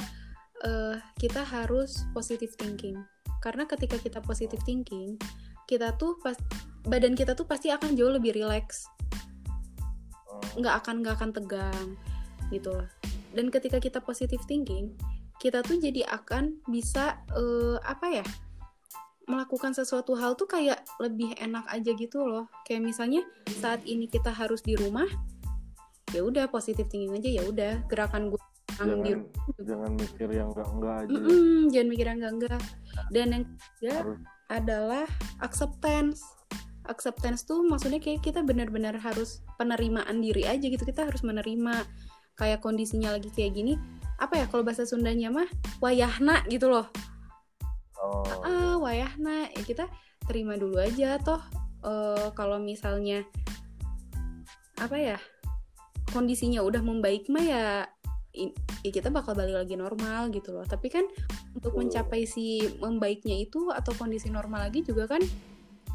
eh, 0.65 0.97
kita 1.21 1.45
harus 1.45 2.07
positive 2.17 2.55
thinking. 2.57 2.97
Karena 3.45 3.69
ketika 3.69 4.01
kita 4.01 4.25
positive 4.25 4.63
thinking 4.65 5.21
kita 5.67 5.99
tuh 5.99 6.15
pas 6.23 6.39
badan 6.87 7.19
kita 7.19 7.35
tuh 7.35 7.45
pasti 7.45 7.75
akan 7.75 7.99
jauh 7.99 8.15
lebih 8.15 8.39
relax. 8.39 8.87
Hmm, 10.31 10.63
nggak 10.63 10.75
akan 10.85 10.95
nggak 11.03 11.15
akan 11.19 11.31
tegang 11.35 11.89
gitu. 12.55 12.73
Dan 13.35 13.53
ketika 13.53 13.83
kita 13.83 13.99
positive 14.01 14.41
thinking 14.47 14.95
kita 15.37 15.61
tuh 15.61 15.77
jadi 15.77 16.09
akan 16.09 16.65
bisa 16.71 17.21
eh, 17.37 17.77
apa 17.85 18.23
ya 18.23 18.27
melakukan 19.27 19.75
sesuatu 19.75 20.15
hal 20.15 20.39
tuh 20.39 20.47
kayak 20.47 20.87
lebih 21.03 21.35
enak 21.43 21.67
aja 21.67 21.91
gitu 21.93 22.23
loh. 22.23 22.47
Kayak 22.63 22.87
misalnya 22.87 23.23
saat 23.59 23.83
ini 23.83 24.07
kita 24.07 24.31
harus 24.31 24.63
di 24.63 24.79
rumah 24.79 25.07
ya 26.15 26.23
udah 26.23 26.47
positive 26.47 26.87
thinking 26.87 27.13
aja 27.13 27.29
ya 27.29 27.43
udah. 27.45 27.83
Gerakan 27.91 28.31
gue 28.31 28.41
yang 28.85 29.01
di 29.01 29.13
jangan 29.13 29.23
jangan 29.65 29.93
mikir 29.97 30.29
yang 30.33 30.49
enggak 30.53 30.69
enggak 30.69 30.95
aja 31.01 31.17
Mm-mm, 31.17 31.61
jangan 31.73 31.89
mikir 31.89 32.07
yang 32.07 32.19
enggak 32.21 32.35
enggak 32.37 32.63
dan 33.15 33.27
yang 33.33 33.45
ketiga 33.49 33.95
harus 34.05 34.21
adalah 34.47 35.07
acceptance. 35.43 36.23
Acceptance 36.87 37.43
tuh 37.43 37.67
maksudnya 37.67 37.99
kayak 37.99 38.23
kita 38.23 38.47
benar-benar 38.47 38.95
harus 39.03 39.43
penerimaan 39.59 40.23
diri 40.23 40.47
aja 40.47 40.63
gitu. 40.71 40.87
Kita 40.87 41.11
harus 41.11 41.27
menerima 41.27 41.83
kayak 42.39 42.63
kondisinya 42.63 43.11
lagi 43.11 43.27
kayak 43.35 43.59
gini. 43.59 43.75
Apa 44.23 44.39
ya 44.39 44.47
kalau 44.47 44.63
bahasa 44.63 44.87
Sundanya 44.87 45.35
mah 45.35 45.49
wayahna 45.83 46.47
gitu 46.47 46.71
loh. 46.71 46.87
oh, 47.99 48.23
Ah, 48.47 48.79
wayahna. 48.79 49.51
Ya 49.51 49.63
kita 49.67 49.85
terima 50.31 50.55
dulu 50.55 50.79
aja 50.79 51.19
toh 51.19 51.43
eh, 51.83 52.31
kalau 52.39 52.63
misalnya 52.63 53.27
apa 54.79 54.95
ya? 54.95 55.19
Kondisinya 56.15 56.63
udah 56.63 56.87
membaik 56.87 57.27
mah 57.27 57.43
ya 57.43 57.65
ya 58.85 58.91
kita 58.93 59.09
bakal 59.09 59.33
balik 59.33 59.57
lagi 59.65 59.75
normal 59.75 60.29
gitu 60.31 60.53
loh. 60.53 60.63
Tapi 60.69 60.93
kan 60.93 61.05
untuk 61.57 61.75
mencapai 61.75 62.29
si 62.29 62.61
membaiknya 62.79 63.41
itu 63.41 63.73
atau 63.73 63.97
kondisi 63.97 64.29
normal 64.29 64.69
lagi 64.69 64.85
juga 64.85 65.09
kan 65.09 65.25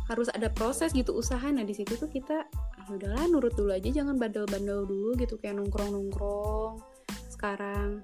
harus 0.10 0.28
ada 0.34 0.52
proses 0.52 0.92
gitu 0.92 1.16
usaha. 1.16 1.46
Nah 1.54 1.64
di 1.64 1.72
situ 1.72 1.96
tuh 1.96 2.10
kita 2.10 2.44
ah, 2.52 2.88
udahlah 2.92 3.30
nurut 3.32 3.54
dulu 3.56 3.72
aja 3.72 3.88
jangan 3.88 4.18
bandel-bandel 4.18 4.84
dulu 4.84 5.16
gitu. 5.16 5.38
Kayak 5.40 5.62
nongkrong-nongkrong 5.62 6.82
sekarang. 7.32 8.04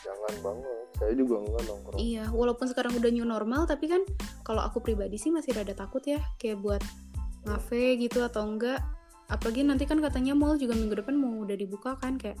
Jangan 0.00 0.34
banget. 0.40 0.84
Saya 0.96 1.12
juga 1.16 1.34
enggak 1.40 1.62
nongkrong. 1.68 1.98
Iya 1.98 2.24
walaupun 2.32 2.66
sekarang 2.68 2.92
udah 2.96 3.10
new 3.12 3.26
normal 3.26 3.64
tapi 3.64 3.88
kan 3.88 4.04
kalau 4.44 4.64
aku 4.64 4.80
pribadi 4.80 5.16
sih 5.20 5.32
masih 5.32 5.52
rada 5.56 5.72
takut 5.76 6.00
ya 6.04 6.20
kayak 6.40 6.60
buat 6.60 6.82
ngafe 7.48 7.96
gitu 8.00 8.20
atau 8.24 8.44
enggak. 8.46 8.80
Apalagi 9.30 9.62
nanti 9.62 9.86
kan 9.86 10.02
katanya 10.02 10.34
mall 10.34 10.58
juga 10.58 10.74
minggu 10.74 11.02
depan 11.02 11.14
mau 11.14 11.46
udah 11.46 11.54
dibuka 11.54 11.94
kan 11.94 12.18
kayak 12.18 12.34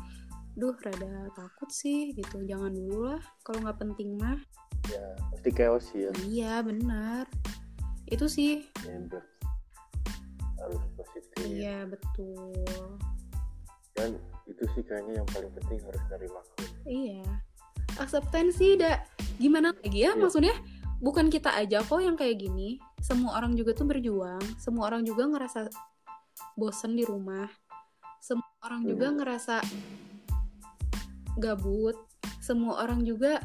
duh 0.60 0.76
rada 0.76 1.32
takut 1.32 1.72
sih 1.72 2.12
gitu. 2.12 2.44
Jangan 2.44 2.68
dulu 2.70 3.08
lah 3.08 3.22
kalau 3.40 3.64
nggak 3.64 3.80
penting 3.80 4.20
mah. 4.20 4.36
Ya 4.86 5.04
pasti 5.32 5.50
chaos 5.50 5.84
sih 5.88 6.04
ya. 6.04 6.10
Iya 6.22 6.54
benar. 6.60 7.24
Itu 8.04 8.28
sih. 8.28 8.68
Ya, 8.84 9.00
harus 10.60 10.82
positif. 10.92 11.40
Iya 11.40 11.88
betul. 11.88 12.52
Dan 13.96 14.20
itu 14.44 14.64
sih 14.76 14.82
kayaknya 14.84 15.24
yang 15.24 15.28
paling 15.32 15.52
penting 15.56 15.78
harus 15.80 16.02
nerima 16.12 16.40
Iya. 16.84 17.24
Aksepansi 17.96 18.68
dah 18.76 18.96
gimana 19.36 19.72
lagi 19.72 20.04
ya 20.04 20.12
Iya. 20.12 20.20
maksudnya? 20.20 20.54
Bukan 21.00 21.32
kita 21.32 21.56
aja 21.56 21.80
kok 21.80 22.00
yang 22.04 22.12
kayak 22.12 22.36
gini. 22.36 22.76
Semua 23.00 23.40
orang 23.40 23.56
juga 23.56 23.72
tuh 23.72 23.88
berjuang, 23.88 24.42
semua 24.60 24.92
orang 24.92 25.00
juga 25.00 25.24
ngerasa 25.24 25.72
bosen 26.54 26.92
di 26.92 27.08
rumah. 27.08 27.48
Semua 28.20 28.52
orang 28.60 28.84
juga 28.84 29.08
Hmm. 29.08 29.16
ngerasa 29.16 29.64
gabut. 31.38 31.94
Semua 32.40 32.82
orang 32.82 33.04
juga 33.04 33.38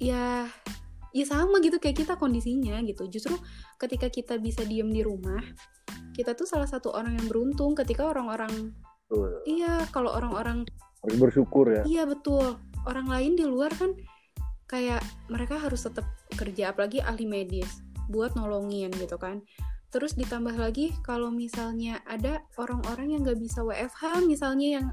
ya 0.00 0.48
ya 1.12 1.24
sama 1.28 1.60
gitu 1.60 1.76
kayak 1.76 2.06
kita 2.06 2.14
kondisinya 2.16 2.80
gitu. 2.86 3.10
Justru 3.10 3.36
ketika 3.76 4.08
kita 4.08 4.40
bisa 4.40 4.64
diem 4.64 4.88
di 4.88 5.04
rumah, 5.04 5.42
kita 6.16 6.36
tuh 6.36 6.44
salah 6.44 6.68
satu 6.68 6.92
orang 6.92 7.16
yang 7.16 7.26
beruntung 7.28 7.72
ketika 7.72 8.08
orang-orang 8.08 8.72
Betul. 9.08 9.44
iya 9.44 9.84
kalau 9.92 10.12
orang-orang 10.12 10.64
harus 11.02 11.18
bersyukur 11.18 11.68
ya 11.68 11.82
Iya 11.84 12.04
betul. 12.08 12.56
Orang 12.88 13.10
lain 13.10 13.34
di 13.34 13.44
luar 13.44 13.72
kan 13.74 13.92
kayak 14.70 15.04
mereka 15.28 15.60
harus 15.60 15.84
tetap 15.84 16.06
kerja 16.32 16.72
apalagi 16.72 17.04
ahli 17.04 17.28
medis 17.28 17.82
buat 18.08 18.32
nolongin 18.38 18.92
gitu 18.96 19.16
kan. 19.18 19.44
Terus 19.92 20.16
ditambah 20.16 20.56
lagi 20.56 20.96
kalau 21.04 21.28
misalnya 21.28 22.00
ada 22.08 22.40
orang-orang 22.56 23.12
yang 23.12 23.20
nggak 23.26 23.40
bisa 23.40 23.60
WFH 23.60 24.24
misalnya 24.24 24.80
yang 24.80 24.86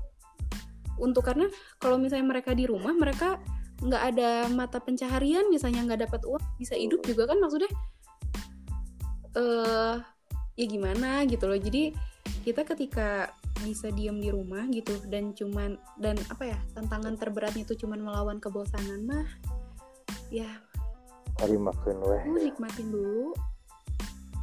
untuk 0.99 1.25
karena 1.25 1.47
kalau 1.79 1.97
misalnya 1.97 2.27
mereka 2.27 2.51
di 2.53 2.67
rumah 2.67 2.93
mereka 2.93 3.39
nggak 3.79 4.03
ada 4.15 4.29
mata 4.51 4.83
pencaharian 4.83 5.47
misalnya 5.47 5.87
nggak 5.87 6.11
dapat 6.11 6.21
uang 6.27 6.43
bisa 6.59 6.75
hidup 6.75 6.99
juga 7.07 7.31
kan 7.31 7.39
maksudnya? 7.39 7.71
Eh 9.35 9.95
ya 10.59 10.65
gimana 10.67 11.23
gitu 11.25 11.47
loh. 11.47 11.57
Jadi 11.57 11.95
kita 12.43 12.67
ketika 12.67 13.31
bisa 13.63 13.91
diem 13.91 14.19
di 14.19 14.31
rumah 14.31 14.67
gitu 14.71 14.95
dan 15.11 15.35
cuman 15.35 15.75
dan 15.99 16.15
apa 16.31 16.55
ya 16.55 16.59
tantangan 16.75 17.15
terberatnya 17.19 17.67
itu 17.67 17.75
cuman 17.87 17.99
melawan 17.99 18.37
kebosanan 18.39 19.03
mah 19.03 19.27
ya 20.31 20.47
makan 21.39 21.95
weh. 22.03 22.23
Lu 22.27 22.39
nikmatin 22.43 22.87
dulu. 22.91 23.31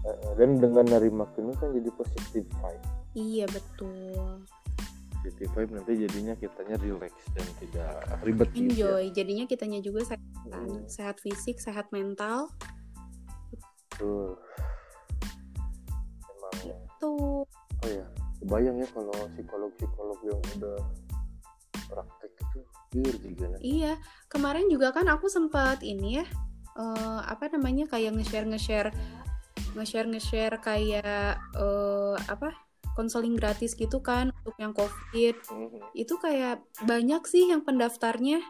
Eh, 0.06 0.32
dan 0.38 0.62
dengan 0.62 0.86
hari 0.86 1.10
makan 1.10 1.50
kan 1.58 1.74
jadi 1.74 1.90
positive 1.90 2.46
vibe 2.46 2.84
iya 3.18 3.46
betul 3.50 4.46
positive 5.26 5.50
vibe 5.58 5.72
nanti 5.74 5.92
jadinya 6.06 6.34
kitanya 6.38 6.76
relax 6.78 7.12
dan 7.34 7.46
tidak 7.58 7.90
ribet 8.22 8.48
gitu 8.54 8.62
ya. 8.62 8.62
enjoy 8.62 9.02
jadinya 9.10 9.44
kitanya 9.50 9.80
juga 9.82 10.00
sehat 10.06 10.22
kan. 10.46 10.62
Hmm. 10.70 10.86
sehat 10.86 11.16
fisik 11.18 11.58
sehat 11.58 11.90
mental 11.90 12.46
Tuh. 13.98 14.38
Emang 16.30 16.78
tuh 17.02 17.42
oh 17.42 17.88
ya, 17.90 18.06
kebayang 18.38 18.78
ya 18.78 18.86
kalau 18.94 19.16
psikolog-psikolog 19.34 20.18
yang 20.22 20.38
udah 20.60 20.78
praktek 21.90 22.32
itu 22.38 22.58
pure 22.94 23.16
juga 23.18 23.44
nah. 23.50 23.58
iya 23.58 23.92
kemarin 24.30 24.70
juga 24.70 24.94
kan 24.94 25.10
aku 25.10 25.26
sempat 25.26 25.82
ini 25.82 26.22
ya 26.22 26.26
eh, 26.78 27.20
apa 27.26 27.50
namanya 27.50 27.90
kayak 27.90 28.14
nge-share 28.14 28.46
nge-share 28.46 28.90
nge-share 29.74 30.06
nge-share 30.06 30.56
kayak 30.62 31.34
eh, 31.58 32.14
apa 32.30 32.65
konseling 32.96 33.36
gratis 33.36 33.76
gitu 33.76 34.00
kan 34.00 34.32
untuk 34.42 34.56
yang 34.56 34.72
covid. 34.72 35.36
Mhm. 35.52 35.92
itu 35.92 36.14
kayak 36.16 36.64
banyak 36.88 37.22
sih 37.28 37.52
yang 37.52 37.62
pendaftarnya. 37.62 38.40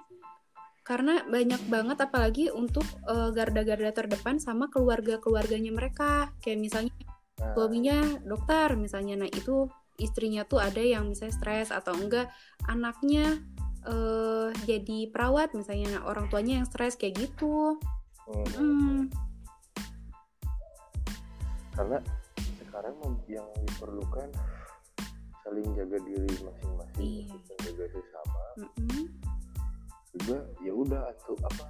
Karena 0.87 1.27
banyak 1.27 1.67
banget 1.67 1.99
apalagi 1.99 2.55
untuk 2.55 2.87
eh, 3.11 3.31
garda-garda 3.35 3.91
terdepan 3.91 4.39
sama 4.39 4.71
keluarga-keluarganya 4.71 5.75
mereka. 5.75 6.31
Kayak 6.39 6.63
misalnya 6.63 6.95
Nah, 7.37 7.53
suaminya 7.53 7.99
dokter 8.25 8.73
misalnya. 8.81 9.27
Nah 9.27 9.29
itu 9.29 9.69
istrinya 10.01 10.45
tuh 10.45 10.61
ada 10.61 10.81
yang 10.81 11.13
misalnya 11.13 11.37
stres 11.37 11.69
atau 11.73 11.97
enggak 11.97 12.33
anaknya 12.69 13.41
eh 13.87 14.51
jadi 14.65 15.13
perawat 15.13 15.53
misalnya. 15.53 16.01
Nah, 16.01 16.03
orang 16.09 16.27
tuanya 16.33 16.63
yang 16.63 16.67
stres 16.67 16.97
kayak 16.97 17.29
gitu. 17.29 17.77
Mhm. 18.27 18.49
Hmm, 18.57 19.01
karena 21.77 21.99
sekarang 22.77 23.17
yang 23.25 23.49
diperlukan 23.65 24.29
saling 25.41 25.65
jaga 25.73 25.97
diri 26.05 26.29
masing-masing 26.45 27.25
Iya. 27.25 27.33
menjaga 27.33 27.85
sesama. 27.89 28.43
Mm-mm. 28.61 29.05
juga 30.17 30.39
ya 30.61 30.73
udah 30.77 31.03
atau 31.13 31.37
apa 31.45 31.65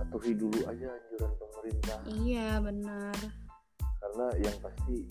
atuhi 0.00 0.32
dulu 0.32 0.56
aja 0.64 0.88
anjuran 0.88 1.32
pemerintah. 1.36 1.98
Iya 2.08 2.48
benar. 2.64 3.16
Karena 4.00 4.26
yang 4.40 4.56
pasti 4.64 5.04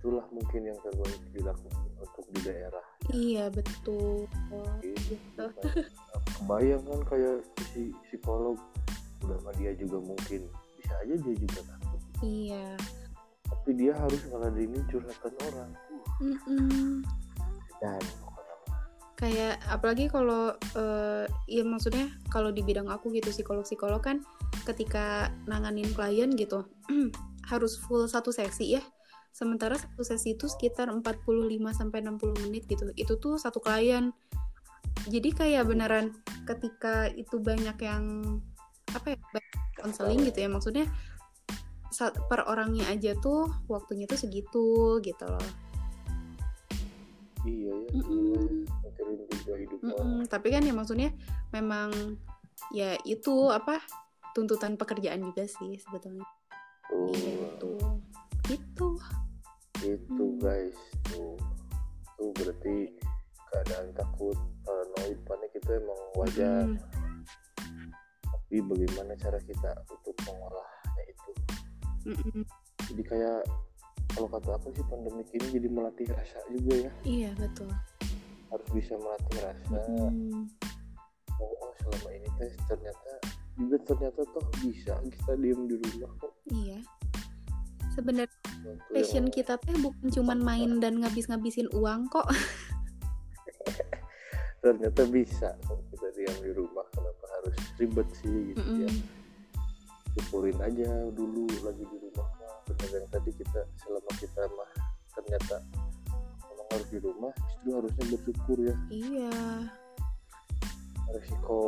itulah 0.00 0.24
mungkin 0.32 0.64
yang 0.64 0.78
terbaik 0.80 1.20
dilakukan 1.36 1.84
untuk 2.00 2.24
di 2.32 2.40
daerah. 2.40 2.84
Iya 3.12 3.52
betul. 3.52 4.24
Gitu 4.80 5.12
Gitu. 5.12 5.44
Kebayang 6.40 6.88
kan 6.88 7.00
kayak 7.04 7.44
si 7.76 7.92
psikolog 8.08 8.56
udah 9.28 9.52
dia 9.60 9.76
juga 9.76 10.00
mungkin. 10.00 10.48
Bisa 10.80 10.92
aja 11.04 11.14
dia 11.20 11.34
juga 11.36 11.60
takut. 11.68 12.00
Iya 12.24 12.80
tapi 13.68 13.84
dia 13.84 13.92
harus 13.92 14.24
ngeladenin 14.32 14.80
curhatan 14.88 15.32
orang. 15.44 15.70
Dan 17.84 18.00
kayak 19.20 19.60
apalagi 19.68 20.08
kalau 20.08 20.56
eh, 20.72 21.28
ya 21.44 21.68
maksudnya 21.68 22.08
kalau 22.32 22.48
di 22.48 22.64
bidang 22.64 22.88
aku 22.88 23.12
gitu 23.12 23.28
psikolog 23.28 23.68
psikolog 23.68 24.00
kan 24.00 24.24
ketika 24.64 25.28
nanganin 25.44 25.92
klien 25.92 26.32
gitu 26.32 26.64
harus 27.52 27.76
full 27.76 28.08
satu 28.08 28.32
sesi 28.32 28.80
ya. 28.80 28.82
Sementara 29.36 29.76
satu 29.76 30.00
sesi 30.00 30.32
itu 30.32 30.48
sekitar 30.48 30.88
45 30.88 31.04
sampai 31.68 32.00
60 32.00 32.48
menit 32.48 32.64
gitu. 32.72 32.88
Itu 32.96 33.20
tuh 33.20 33.36
satu 33.36 33.60
klien. 33.60 34.16
Jadi 35.12 35.28
kayak 35.36 35.68
beneran 35.68 36.16
ketika 36.48 37.12
itu 37.12 37.36
banyak 37.36 37.76
yang 37.84 38.40
apa 38.96 39.12
ya 39.12 39.16
banyak 39.28 39.52
konseling 39.76 40.24
gitu 40.24 40.40
ya 40.40 40.48
maksudnya 40.48 40.88
per 42.28 42.44
orangnya 42.46 42.88
aja 42.92 43.16
tuh 43.18 43.48
waktunya 43.66 44.04
tuh 44.04 44.20
segitu 44.20 45.00
gitu 45.00 45.24
loh. 45.24 45.48
Iya 47.46 47.74
ya 47.96 48.40
mikirin 48.84 49.14
juga 49.30 49.52
hidup 49.56 49.78
orang. 49.80 49.94
Mm-mm, 49.96 50.28
tapi 50.28 50.48
kan 50.52 50.62
ya 50.66 50.74
maksudnya 50.74 51.10
memang 51.54 52.18
ya 52.74 52.98
itu 53.08 53.48
apa 53.48 53.80
tuntutan 54.36 54.76
pekerjaan 54.76 55.24
juga 55.24 55.48
sih 55.48 55.80
sebetulnya. 55.80 56.26
tuh 56.88 57.12
Iya. 57.14 57.48
Gitu. 58.48 58.90
itu 59.78 60.24
Hmm. 60.26 60.40
guys. 60.42 60.78
Tuh. 61.06 61.36
Tuh 62.18 62.30
berarti 62.34 62.90
keadaan 63.52 63.94
takut 63.94 64.34
paranoid. 64.66 65.18
Panik 65.22 65.52
itu 65.54 65.70
emang 65.70 66.00
wajar. 66.18 66.66
Mm, 66.66 67.22
tapi 68.26 68.56
bagaimana 68.64 69.12
cara 69.20 69.38
kita 69.44 69.70
untuk 69.86 70.16
mengolahnya 70.26 71.02
itu 71.06 71.30
mm-mm. 72.08 72.42
jadi 72.88 73.02
kayak 73.04 73.38
kalau 74.08 74.28
kata 74.28 74.50
aku 74.54 74.72
sih 74.72 74.84
pandemik 74.84 75.28
ini 75.30 75.46
jadi 75.52 75.68
melatih 75.68 76.08
rasa 76.08 76.40
juga 76.48 76.74
ya 76.80 76.92
Iya 77.04 77.30
betul. 77.36 77.68
harus 78.48 78.68
bisa 78.72 78.96
melatih 78.96 79.38
rasa 79.38 79.76
Mm-mm. 79.86 80.48
oh, 81.36 81.52
oh 81.60 81.72
selama 81.78 82.08
ini 82.10 82.28
tes 82.36 82.56
ternyata 82.64 83.12
juga 83.54 83.76
ternyata 83.84 84.20
toh 84.26 84.44
bisa 84.60 84.92
kita 85.04 85.32
diem 85.36 85.60
di 85.64 85.76
rumah 85.76 86.10
kok 86.16 86.32
Iya. 86.48 86.78
Sebenarnya 87.90 88.30
Sesuatu 88.30 88.90
passion 88.90 89.24
yang- 89.24 89.34
kita 89.34 89.54
teh 89.58 89.74
bukan 89.76 90.06
cuman 90.08 90.38
main 90.38 90.70
dan 90.78 90.96
ngabis-ngabisin 90.96 91.66
uang 91.72 92.06
kok. 92.08 92.24
ternyata 94.58 95.02
bisa 95.06 95.54
kok 95.64 95.78
kita 95.88 96.06
diam 96.12 96.36
di 96.40 96.50
rumah 96.52 96.82
kenapa 96.90 97.24
harus 97.32 97.54
ribet 97.76 98.08
sih 98.12 98.30
gitu 98.48 98.58
ya 98.58 98.86
Mm-mm. 98.86 98.94
Syukurin 100.18 100.58
aja 100.58 100.90
dulu 101.14 101.46
lagi 101.62 101.84
di 101.84 101.96
rumah 102.02 102.26
mah 102.34 102.54
bener 102.66 102.90
yang 102.98 103.08
tadi 103.08 103.30
kita 103.32 103.60
selama 103.78 104.10
kita 104.18 104.42
mah 104.50 104.70
ternyata 105.14 105.56
memang 106.44 106.68
harus 106.68 106.88
di 106.88 106.98
rumah 106.98 107.32
justru 107.38 107.70
harusnya 107.72 108.04
bersyukur 108.10 108.58
ya 108.60 108.74
Iya. 108.90 109.36
resiko 111.08 111.58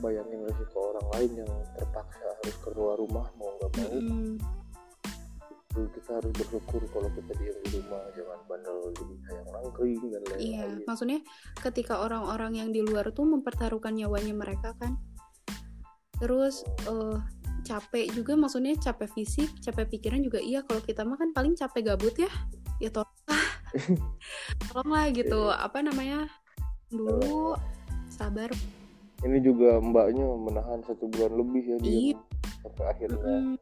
bayangin 0.00 0.42
resiko 0.42 0.78
orang 0.90 1.06
lain 1.14 1.30
yang 1.38 1.50
terpaksa 1.72 2.26
harus 2.42 2.56
keluar 2.60 2.98
rumah 2.98 3.26
mau 3.36 3.54
nggak 3.54 3.70
mau 3.70 3.90
Mm-mm. 3.94 4.34
itu 5.68 5.80
kita 5.94 6.10
harus 6.18 6.32
bersyukur 6.34 6.82
kalau 6.90 7.06
kita 7.14 7.32
diam 7.38 7.56
di 7.62 7.78
rumah 7.78 8.02
jangan 8.12 8.38
bandel 8.44 8.78
jadi 8.92 9.14
kayak 9.22 9.42
nangkring 9.46 10.02
dan 10.02 10.22
Iya. 10.34 10.34
lain-lain 10.66 10.82
Maksudnya 10.82 11.18
ketika 11.62 11.94
orang-orang 12.02 12.52
yang 12.56 12.68
di 12.72 12.82
luar 12.82 13.12
tuh 13.12 13.22
mempertaruhkan 13.22 13.94
nyawanya 13.94 14.34
mereka 14.34 14.74
kan. 14.74 14.98
Terus 16.18 16.66
eh 16.82 17.18
capek 17.68 18.08
juga 18.10 18.32
maksudnya 18.32 18.72
capek 18.80 19.12
fisik, 19.12 19.52
capek 19.60 19.84
pikiran 19.92 20.24
juga 20.24 20.40
iya 20.40 20.64
kalau 20.64 20.80
kita 20.80 21.04
mah 21.04 21.20
kan 21.20 21.36
paling 21.36 21.52
capek 21.52 21.92
gabut 21.92 22.16
ya. 22.16 22.32
Ya 22.80 22.88
tolonglah. 22.88 23.44
tolonglah 24.64 25.04
gitu. 25.12 25.42
Iya. 25.46 25.60
Apa 25.60 25.78
namanya? 25.84 26.20
Dulu 26.88 27.52
sabar. 28.08 28.48
ini 29.18 29.42
juga 29.42 29.82
mbaknya 29.82 30.22
menahan 30.24 30.78
satu 30.86 31.10
bulan 31.10 31.34
lebih 31.34 31.62
ya 31.66 31.76
Iya. 31.76 32.14
diam 32.14 32.18
sampai 32.62 32.84
akhirnya 32.86 33.18
Mm-mm. 33.18 33.58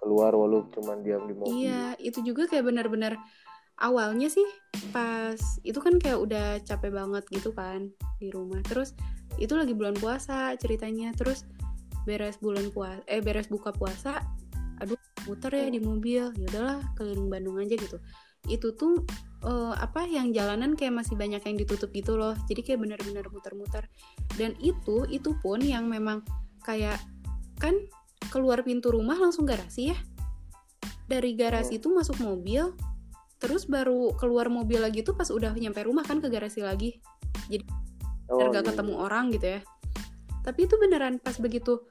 keluar 0.00 0.32
walau 0.32 0.64
cuma 0.72 0.96
diam 1.04 1.28
di 1.28 1.36
mobil 1.36 1.52
Iya, 1.52 2.00
itu 2.00 2.24
juga 2.24 2.48
kayak 2.48 2.64
benar-benar 2.64 3.12
awalnya 3.76 4.32
sih 4.32 4.48
pas 4.96 5.36
itu 5.60 5.76
kan 5.76 6.00
kayak 6.00 6.16
udah 6.16 6.46
capek 6.64 6.96
banget 6.96 7.28
gitu 7.28 7.52
kan 7.52 7.92
di 8.16 8.32
rumah. 8.32 8.64
Terus 8.64 8.96
itu 9.36 9.52
lagi 9.52 9.76
bulan 9.76 9.92
puasa 9.94 10.56
ceritanya. 10.56 11.12
Terus 11.12 11.44
beres 12.06 12.38
bulan 12.38 12.70
puasa 12.70 13.02
eh 13.10 13.18
beres 13.18 13.50
buka 13.50 13.74
puasa, 13.74 14.22
aduh 14.78 14.96
muter 15.26 15.52
ya 15.52 15.66
di 15.68 15.82
mobil. 15.82 16.30
Ya 16.38 16.46
udahlah 16.48 16.78
keliling 16.94 17.28
Bandung 17.28 17.58
aja 17.58 17.74
gitu. 17.74 17.98
Itu 18.46 18.72
tuh 18.78 19.02
eh, 19.42 19.74
apa 19.74 20.06
yang 20.06 20.30
jalanan 20.30 20.78
kayak 20.78 21.02
masih 21.02 21.18
banyak 21.18 21.42
yang 21.42 21.56
ditutup 21.58 21.90
gitu 21.90 22.14
loh. 22.14 22.38
Jadi 22.46 22.62
kayak 22.62 22.80
benar-benar 22.86 23.26
muter-muter. 23.28 23.90
Dan 24.38 24.54
itu 24.62 25.04
itu 25.10 25.34
pun 25.42 25.58
yang 25.58 25.90
memang 25.90 26.22
kayak 26.62 27.02
kan 27.58 27.74
keluar 28.30 28.62
pintu 28.62 28.94
rumah 28.94 29.16
langsung 29.18 29.46
garasi 29.48 29.94
ya 29.94 29.98
dari 31.06 31.38
garasi 31.38 31.78
itu 31.78 31.88
masuk 31.88 32.18
mobil 32.18 32.74
terus 33.38 33.68
baru 33.70 34.12
keluar 34.18 34.50
mobil 34.50 34.82
lagi 34.82 35.06
tuh 35.06 35.14
pas 35.14 35.30
udah 35.30 35.54
nyampe 35.54 35.78
rumah 35.86 36.02
kan 36.02 36.18
ke 36.18 36.26
garasi 36.26 36.60
lagi 36.66 36.98
Oh, 38.26 38.42
biar 38.42 38.58
gak 38.58 38.64
iya, 38.66 38.70
ketemu 38.74 38.94
iya. 38.98 39.02
orang 39.06 39.24
gitu 39.30 39.46
ya 39.46 39.60
tapi 40.46 40.70
itu 40.70 40.78
beneran 40.78 41.18
pas 41.18 41.34
begitu 41.42 41.82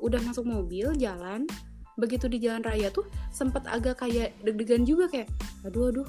udah 0.00 0.16
masuk 0.24 0.48
mobil 0.48 0.96
jalan 0.96 1.44
begitu 2.00 2.30
di 2.30 2.40
jalan 2.40 2.64
raya 2.64 2.88
tuh 2.88 3.04
sempet 3.34 3.66
agak 3.68 4.00
kayak 4.00 4.32
deg-degan 4.40 4.88
juga 4.88 5.10
kayak 5.12 5.28
aduh 5.66 5.92
aduh 5.92 6.08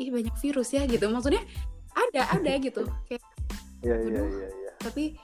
ih 0.00 0.08
banyak 0.08 0.32
virus 0.40 0.72
ya 0.72 0.88
gitu 0.88 1.04
maksudnya 1.12 1.44
ada 1.92 2.32
ada 2.32 2.52
gitu 2.56 2.88
kayak 3.10 3.20
Iya 3.84 3.96
iya 4.02 4.22
iya 4.24 4.48
iya. 4.50 4.72
tapi 4.80 5.14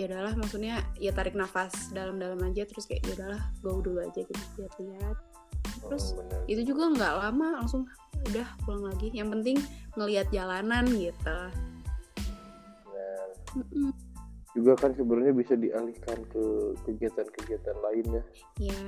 ya 0.00 0.08
udahlah 0.08 0.34
maksudnya 0.38 0.80
ya 0.96 1.12
tarik 1.12 1.36
nafas 1.36 1.92
dalam-dalam 1.92 2.40
aja 2.46 2.64
terus 2.64 2.88
kayak 2.88 3.04
ya 3.04 3.12
udahlah 3.20 3.42
go 3.60 3.82
dulu 3.84 4.00
aja 4.00 4.24
gitu 4.24 4.42
lihat-lihat 4.56 5.16
Terus, 5.78 6.10
Oh, 6.10 6.26
bener. 6.26 6.40
itu 6.50 6.62
juga 6.74 6.90
nggak 6.90 7.14
lama 7.22 7.62
langsung 7.62 7.86
udah 8.32 8.48
pulang 8.66 8.90
lagi 8.90 9.14
yang 9.14 9.30
penting 9.30 9.58
ngelihat 9.94 10.26
jalanan 10.34 10.86
gitu 10.90 11.38
Bener. 12.86 13.28
Mm-mm. 13.54 13.90
Juga 14.58 14.74
kan 14.74 14.90
sebenarnya 14.98 15.30
bisa 15.30 15.54
dialihkan 15.54 16.18
ke 16.26 16.42
kegiatan-kegiatan 16.82 17.76
lain 17.78 18.06
ya. 18.10 18.22
ya 18.58 18.84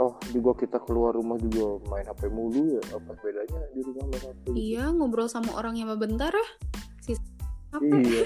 Toh 0.00 0.16
juga 0.32 0.64
kita 0.64 0.80
keluar 0.88 1.12
rumah 1.12 1.36
juga 1.36 1.76
main 1.92 2.08
HP 2.08 2.32
mulu 2.32 2.80
ya. 2.80 2.82
Apa 2.96 3.12
bedanya 3.20 3.60
di 3.76 3.80
rumah 3.84 4.04
main 4.08 4.24
HP? 4.24 4.40
gitu? 4.48 4.56
iya 4.56 4.84
ngobrol 4.88 5.28
sama 5.28 5.52
orang 5.60 5.76
yang 5.76 5.92
bentar 6.00 6.32
ya 6.32 6.48
apa 7.70 7.84
Iya. 7.84 8.24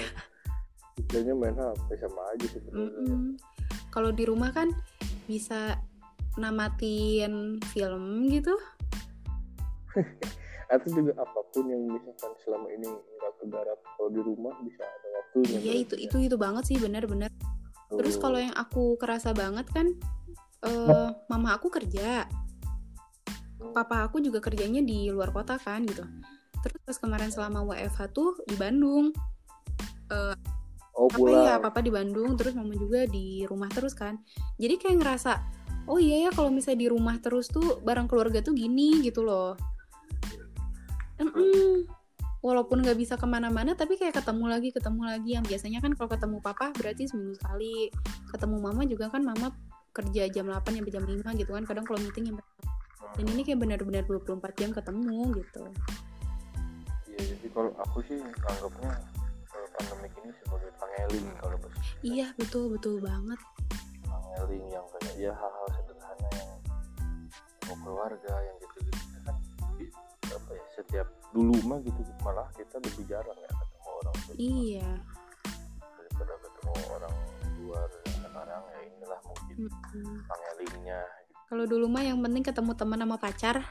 Istilahnya 1.03 1.33
main 1.35 1.57
HP 1.59 1.87
sama 1.99 2.21
aja 2.31 2.45
sebenarnya. 2.47 2.87
Mm-mm. 2.87 3.21
kalau 3.91 4.11
di 4.15 4.23
rumah 4.23 4.55
kan 4.55 4.71
bisa 5.27 5.75
namatin 6.39 7.59
film 7.71 8.27
gitu 8.31 8.55
Atau 10.69 10.89
juga 10.91 11.13
apa 11.21 11.39
pun 11.53 11.65
yang 11.69 11.81
misalkan 11.85 12.31
selama 12.41 12.67
ini 12.73 12.89
nggak 12.89 13.33
kegarap 13.41 13.79
kalau 13.97 14.09
di 14.09 14.21
rumah 14.21 14.53
bisa 14.65 14.81
ada 14.81 15.07
waktunya. 15.21 15.57
iya 15.61 15.73
itu 15.85 15.95
itu 15.97 16.15
itu 16.25 16.35
banget 16.35 16.63
sih 16.67 16.77
benar-benar 16.81 17.29
terus 17.85 18.17
kalau 18.17 18.41
yang 18.41 18.55
aku 18.57 18.97
kerasa 18.97 19.29
banget 19.31 19.69
kan 19.69 19.93
eh, 20.65 21.09
mama 21.29 21.55
aku 21.55 21.69
kerja. 21.69 22.25
Papa 23.73 24.05
aku 24.05 24.21
juga 24.21 24.39
kerjanya 24.39 24.81
di 24.81 25.09
luar 25.09 25.33
kota 25.33 25.57
kan 25.57 25.85
gitu. 25.85 26.05
Terus 26.65 26.79
pas 26.85 26.97
kemarin 26.97 27.29
selama 27.29 27.65
WFH 27.65 28.13
tuh 28.13 28.41
di 28.45 28.55
Bandung. 28.57 29.13
Eh, 30.09 30.35
oh 30.95 31.09
apa 31.11 31.17
pulang. 31.17 31.43
ya 31.45 31.53
papa 31.59 31.79
di 31.83 31.91
Bandung 31.91 32.39
terus 32.39 32.55
mama 32.55 32.73
juga 32.73 33.05
di 33.05 33.45
rumah 33.45 33.69
terus 33.69 33.93
kan. 33.93 34.17
Jadi 34.57 34.81
kayak 34.81 34.97
ngerasa 35.01 35.31
oh 35.85 36.01
iya 36.01 36.29
ya 36.29 36.31
kalau 36.33 36.49
misalnya 36.49 36.81
di 36.81 36.89
rumah 36.89 37.15
terus 37.21 37.49
tuh 37.49 37.81
barang 37.81 38.09
keluarga 38.09 38.41
tuh 38.41 38.57
gini 38.57 39.05
gitu 39.05 39.21
loh 39.21 39.53
Mm-mm. 41.15 41.87
walaupun 42.45 42.85
nggak 42.85 42.99
bisa 42.99 43.17
ke 43.17 43.25
mana-mana 43.25 43.73
tapi 43.73 43.97
kayak 43.97 44.21
ketemu 44.21 44.45
lagi 44.51 44.69
ketemu 44.69 45.01
lagi. 45.05 45.29
Yang 45.37 45.45
biasanya 45.55 45.79
kan 45.81 45.91
kalau 45.97 46.09
ketemu 46.11 46.37
papa 46.43 46.75
berarti 46.75 47.09
seminggu 47.09 47.35
sekali. 47.39 47.89
Ketemu 48.29 48.57
mama 48.61 48.81
juga 48.85 49.09
kan 49.09 49.21
mama 49.25 49.49
kerja 49.95 50.27
jam 50.27 50.51
8 50.51 50.75
sampai 50.75 50.93
jam 50.93 51.03
5 51.07 51.39
gitu 51.39 51.51
kan. 51.55 51.63
Kadang 51.63 51.85
kalau 51.87 51.99
meeting 52.03 52.33
yang 52.33 52.37
dan 53.15 53.25
ini 53.31 53.41
kayak 53.47 53.59
benar-benar 53.63 54.03
24 54.03 54.59
jam 54.59 54.69
ketemu 54.75 55.19
gitu. 55.39 55.63
Iya, 57.15 57.23
jadi 57.31 57.47
kalau 57.55 57.71
aku 57.79 57.97
sih 58.11 58.19
anggapnya 58.19 58.91
eh, 59.55 59.67
pandemik 59.79 60.11
ini 60.19 60.31
sebagai 60.43 60.71
pangeling 60.75 61.27
kalau 61.39 61.55
bahasa 61.63 61.79
iya 62.03 62.27
betul 62.35 62.67
betul 62.75 62.99
banget. 62.99 63.39
Pangeling 64.03 64.65
yang 64.67 64.83
kayak 64.91 65.15
ya 65.15 65.31
hal-hal 65.31 65.67
sederhana 65.79 66.27
yang 66.35 66.51
mau 67.71 67.75
keluarga 67.87 68.33
yang 68.43 68.55
gitu-gitu 68.59 68.94
apa 70.45 70.51
ya 70.53 70.65
setiap 70.77 71.07
dulu 71.33 71.57
mah 71.65 71.81
gitu 71.81 71.97
malah 72.21 72.45
kita 72.53 72.77
lebih 72.77 73.03
jarang 73.09 73.33
ya 73.33 73.49
ketemu 73.49 73.89
orang 73.89 74.13
tua 74.21 74.33
iya 74.37 74.91
daripada 75.97 76.33
ketemu 76.37 76.73
orang 76.93 77.13
luar 77.57 77.89
sekarang 78.05 78.61
ya 78.69 78.79
inilah 78.85 79.19
mungkin 79.25 79.55
Mm-mm. 79.65 80.15
pangelingnya 80.29 81.01
Kalau 81.45 81.65
dulu 81.65 81.85
mah 81.85 82.01
yang 82.01 82.17
penting 82.21 82.41
ketemu 82.41 82.73
teman 82.73 83.01
sama 83.01 83.17
pacar. 83.21 83.61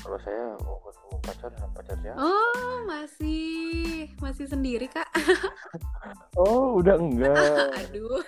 kalau 0.00 0.18
saya 0.22 0.54
mau 0.62 0.78
ketemu 0.82 1.14
pacar 1.22 1.50
sama 1.54 1.68
pacar 1.74 1.96
siapa 2.00 2.18
Oh, 2.18 2.74
masih 2.86 4.08
masih 4.18 4.46
sendiri, 4.46 4.86
Kak. 4.90 5.06
oh 6.40 6.78
udah 6.82 6.96
enggak 6.98 7.34
Aduh. 7.86 8.22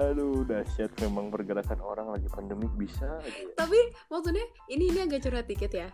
Aduh 0.00 0.48
dahsyat 0.48 0.88
memang 1.04 1.28
pergerakan 1.28 1.76
orang 1.84 2.08
lagi 2.08 2.24
pandemik 2.32 2.72
bisa 2.80 3.20
aja. 3.20 3.44
Tapi 3.52 3.76
maksudnya 4.08 4.46
ini 4.72 4.88
ini 4.88 4.98
agak 5.04 5.20
curhat 5.28 5.44
dikit 5.44 5.72
ya. 5.76 5.88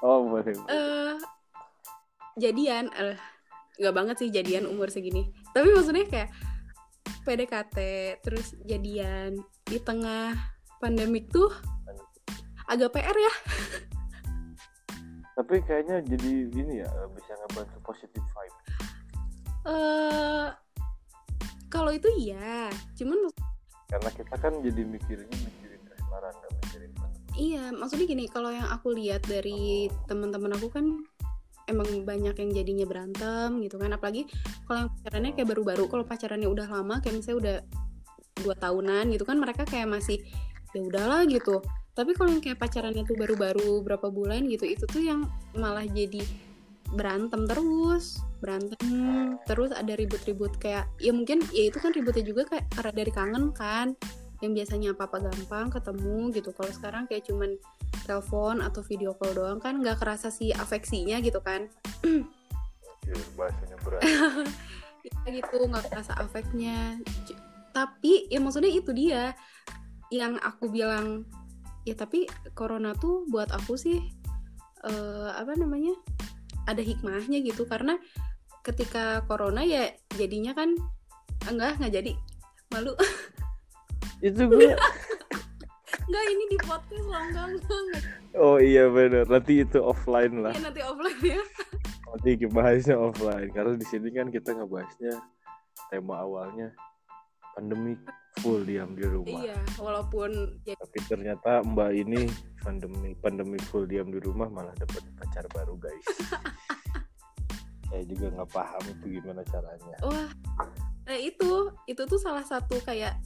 oh 0.00 0.24
boleh 0.24 0.56
Eh 0.72 1.16
jadian 2.40 2.88
nggak 3.76 3.94
banget 3.94 4.16
sih 4.24 4.28
jadian 4.32 4.64
umur 4.64 4.88
segini. 4.88 5.28
Tapi 5.52 5.68
maksudnya 5.76 6.08
kayak 6.08 6.30
PDKT 7.28 7.76
terus 8.24 8.56
jadian 8.64 9.36
di 9.68 9.78
tengah 9.80 10.32
pandemik 10.80 11.28
tuh 11.28 11.52
agak 12.68 12.96
PR 12.96 13.16
ya. 13.16 13.32
tapi 15.34 15.58
kayaknya 15.66 15.98
jadi 16.06 16.32
ini 16.46 16.74
ya 16.86 16.90
bisa 17.10 17.34
ngebantu 17.34 17.78
positive 17.82 18.22
vibe 18.22 18.58
Eh 19.66 20.46
kalau 21.74 21.90
itu 21.90 22.06
iya, 22.14 22.70
cuman 22.94 23.34
karena 23.90 24.10
kita 24.14 24.34
kan 24.38 24.62
jadi 24.62 24.82
mikirinnya 24.86 25.38
mikirin 25.42 25.82
asmara 25.98 26.30
nggak 26.30 26.52
mikirin. 26.62 26.90
Iya, 27.34 27.74
maksudnya 27.74 28.06
gini, 28.06 28.30
kalau 28.30 28.54
yang 28.54 28.70
aku 28.70 28.94
lihat 28.94 29.26
dari 29.26 29.90
teman-teman 30.06 30.54
aku 30.54 30.70
kan 30.70 30.86
emang 31.66 32.06
banyak 32.06 32.38
yang 32.38 32.50
jadinya 32.54 32.86
berantem 32.86 33.58
gitu 33.66 33.74
kan, 33.82 33.90
apalagi 33.90 34.30
kalau 34.70 34.86
yang 34.86 34.90
pacarannya 34.94 35.32
kayak 35.34 35.48
baru-baru, 35.50 35.84
kalau 35.90 36.04
pacarannya 36.06 36.46
udah 36.46 36.66
lama 36.70 37.02
kayak 37.02 37.18
misalnya 37.18 37.38
udah 37.42 37.56
dua 38.46 38.54
tahunan 38.54 39.04
gitu 39.10 39.26
kan, 39.26 39.36
mereka 39.42 39.66
kayak 39.66 39.90
masih 39.90 40.22
ya 40.70 40.80
udahlah 40.82 41.26
gitu. 41.26 41.58
Tapi 41.94 42.14
kalau 42.14 42.30
yang 42.34 42.42
kayak 42.42 42.58
pacarannya 42.58 43.02
tuh 43.06 43.18
baru-baru 43.18 43.82
berapa 43.82 44.10
bulan 44.14 44.46
gitu, 44.46 44.66
itu 44.66 44.86
tuh 44.86 45.02
yang 45.02 45.26
malah 45.54 45.86
jadi 45.86 46.22
berantem 46.92 47.48
terus, 47.48 48.20
berantem 48.44 48.84
terus 49.48 49.72
ada 49.72 49.96
ribut-ribut 49.96 50.52
kayak 50.60 50.84
ya 51.00 51.10
mungkin 51.16 51.40
ya 51.50 51.72
itu 51.72 51.80
kan 51.80 51.96
ributnya 51.96 52.24
juga 52.24 52.44
kayak 52.44 52.68
karena 52.76 52.92
dari 52.92 53.12
kangen 53.12 53.44
kan 53.56 53.96
yang 54.44 54.52
biasanya 54.52 54.92
apa 54.92 55.08
apa 55.08 55.30
gampang 55.30 55.72
ketemu 55.72 56.18
gitu. 56.36 56.50
Kalau 56.52 56.72
sekarang 56.74 57.02
kayak 57.08 57.24
cuman 57.24 57.56
telepon 58.04 58.60
atau 58.60 58.84
video 58.84 59.16
call 59.16 59.32
doang 59.32 59.58
kan 59.62 59.80
nggak 59.80 59.96
kerasa 59.96 60.28
si 60.28 60.52
afeksinya 60.52 61.24
gitu 61.24 61.40
kan. 61.40 61.70
Ya, 63.08 63.14
bahasanya 63.38 63.76
berat. 63.80 64.02
Ya 65.04 65.36
gitu 65.36 65.68
nggak 65.68 65.92
kerasa 65.92 66.16
afeknya. 66.16 66.96
C- 67.28 67.36
tapi 67.76 68.24
ya 68.32 68.40
maksudnya 68.40 68.72
itu 68.72 68.88
dia 68.96 69.36
yang 70.08 70.40
aku 70.40 70.72
bilang 70.72 71.28
ya 71.84 71.92
tapi 71.92 72.24
corona 72.56 72.96
tuh 72.96 73.28
buat 73.28 73.52
aku 73.52 73.76
sih 73.76 74.00
eh, 74.80 75.30
apa 75.36 75.52
namanya 75.60 75.92
ada 76.64 76.82
hikmahnya 76.82 77.40
gitu. 77.44 77.64
Karena 77.68 77.96
ketika 78.64 79.22
corona 79.28 79.64
ya 79.64 79.92
jadinya 80.16 80.56
kan 80.56 80.72
enggak 81.48 81.80
nggak 81.80 81.92
jadi. 81.92 82.12
Malu. 82.72 82.92
Itu 84.24 84.48
gue 84.48 84.72
Enggak 86.04 86.24
ini 86.28 86.44
di 86.52 86.58
podcast 86.60 87.06
loh 87.08 87.22
enggak 87.22 87.46
enggak, 87.48 88.02
oh 88.36 88.56
iya 88.60 88.84
benar 88.92 89.24
nanti 89.24 89.64
itu 89.64 89.80
offline 89.80 90.44
lah. 90.44 90.52
Ya, 90.52 90.60
nanti 90.68 90.80
offline 90.84 91.20
ya. 91.22 91.40
Nanti 92.14 92.46
bahasnya 92.46 92.96
offline. 93.00 93.50
Karena 93.50 93.74
di 93.74 93.86
sini 93.88 94.08
kan 94.14 94.30
kita 94.30 94.54
ngebahasnya 94.54 95.18
tema 95.90 96.22
awalnya 96.22 96.70
pandemik 97.56 97.98
full 98.38 98.62
diam 98.62 98.94
di 98.94 99.02
rumah. 99.06 99.40
Iya 99.42 99.58
walaupun 99.80 100.60
ya 100.68 100.76
tapi 100.78 100.98
ternyata 101.08 101.64
mbak 101.64 101.90
ini 101.94 102.28
pandemi 102.64 103.12
pandemi 103.20 103.60
full 103.68 103.84
diam 103.84 104.08
di 104.08 104.16
rumah 104.16 104.48
malah 104.48 104.72
dapat 104.80 105.04
pacar 105.20 105.44
baru 105.52 105.76
guys. 105.76 106.06
Saya 107.92 108.02
juga 108.08 108.32
nggak 108.32 108.50
paham 108.50 108.82
itu 108.88 109.20
gimana 109.20 109.44
caranya. 109.44 109.96
Wah 110.00 110.32
nah 111.04 111.20
itu 111.20 111.68
itu 111.84 112.00
tuh 112.08 112.16
salah 112.16 112.40
satu 112.40 112.80
kayak 112.80 113.20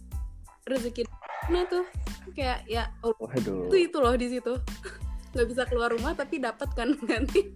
rezeki 0.66 1.06
nah 1.54 1.62
tuh. 1.70 1.86
Kayak 2.34 2.66
ya 2.66 2.90
oh, 3.06 3.14
waduh. 3.22 3.70
itu 3.70 3.88
itu 3.88 3.96
loh 4.02 4.14
di 4.18 4.28
situ. 4.28 4.54
Nggak 5.32 5.48
bisa 5.54 5.62
keluar 5.70 5.94
rumah 5.94 6.18
tapi 6.18 6.42
dapat 6.42 6.68
kan 6.74 6.98
nanti 7.04 7.46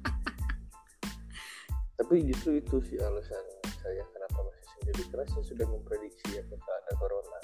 tapi 1.98 2.28
justru 2.28 2.60
itu 2.60 2.76
sih 2.84 3.00
alasan 3.00 3.44
saya 3.82 4.06
kenapa 4.14 4.38
masih 4.46 4.64
sendiri. 4.78 5.02
Karena 5.10 5.26
saya 5.28 5.44
sudah 5.44 5.66
memprediksi 5.66 6.38
apakah 6.38 6.74
ada 6.78 6.92
corona. 6.96 7.38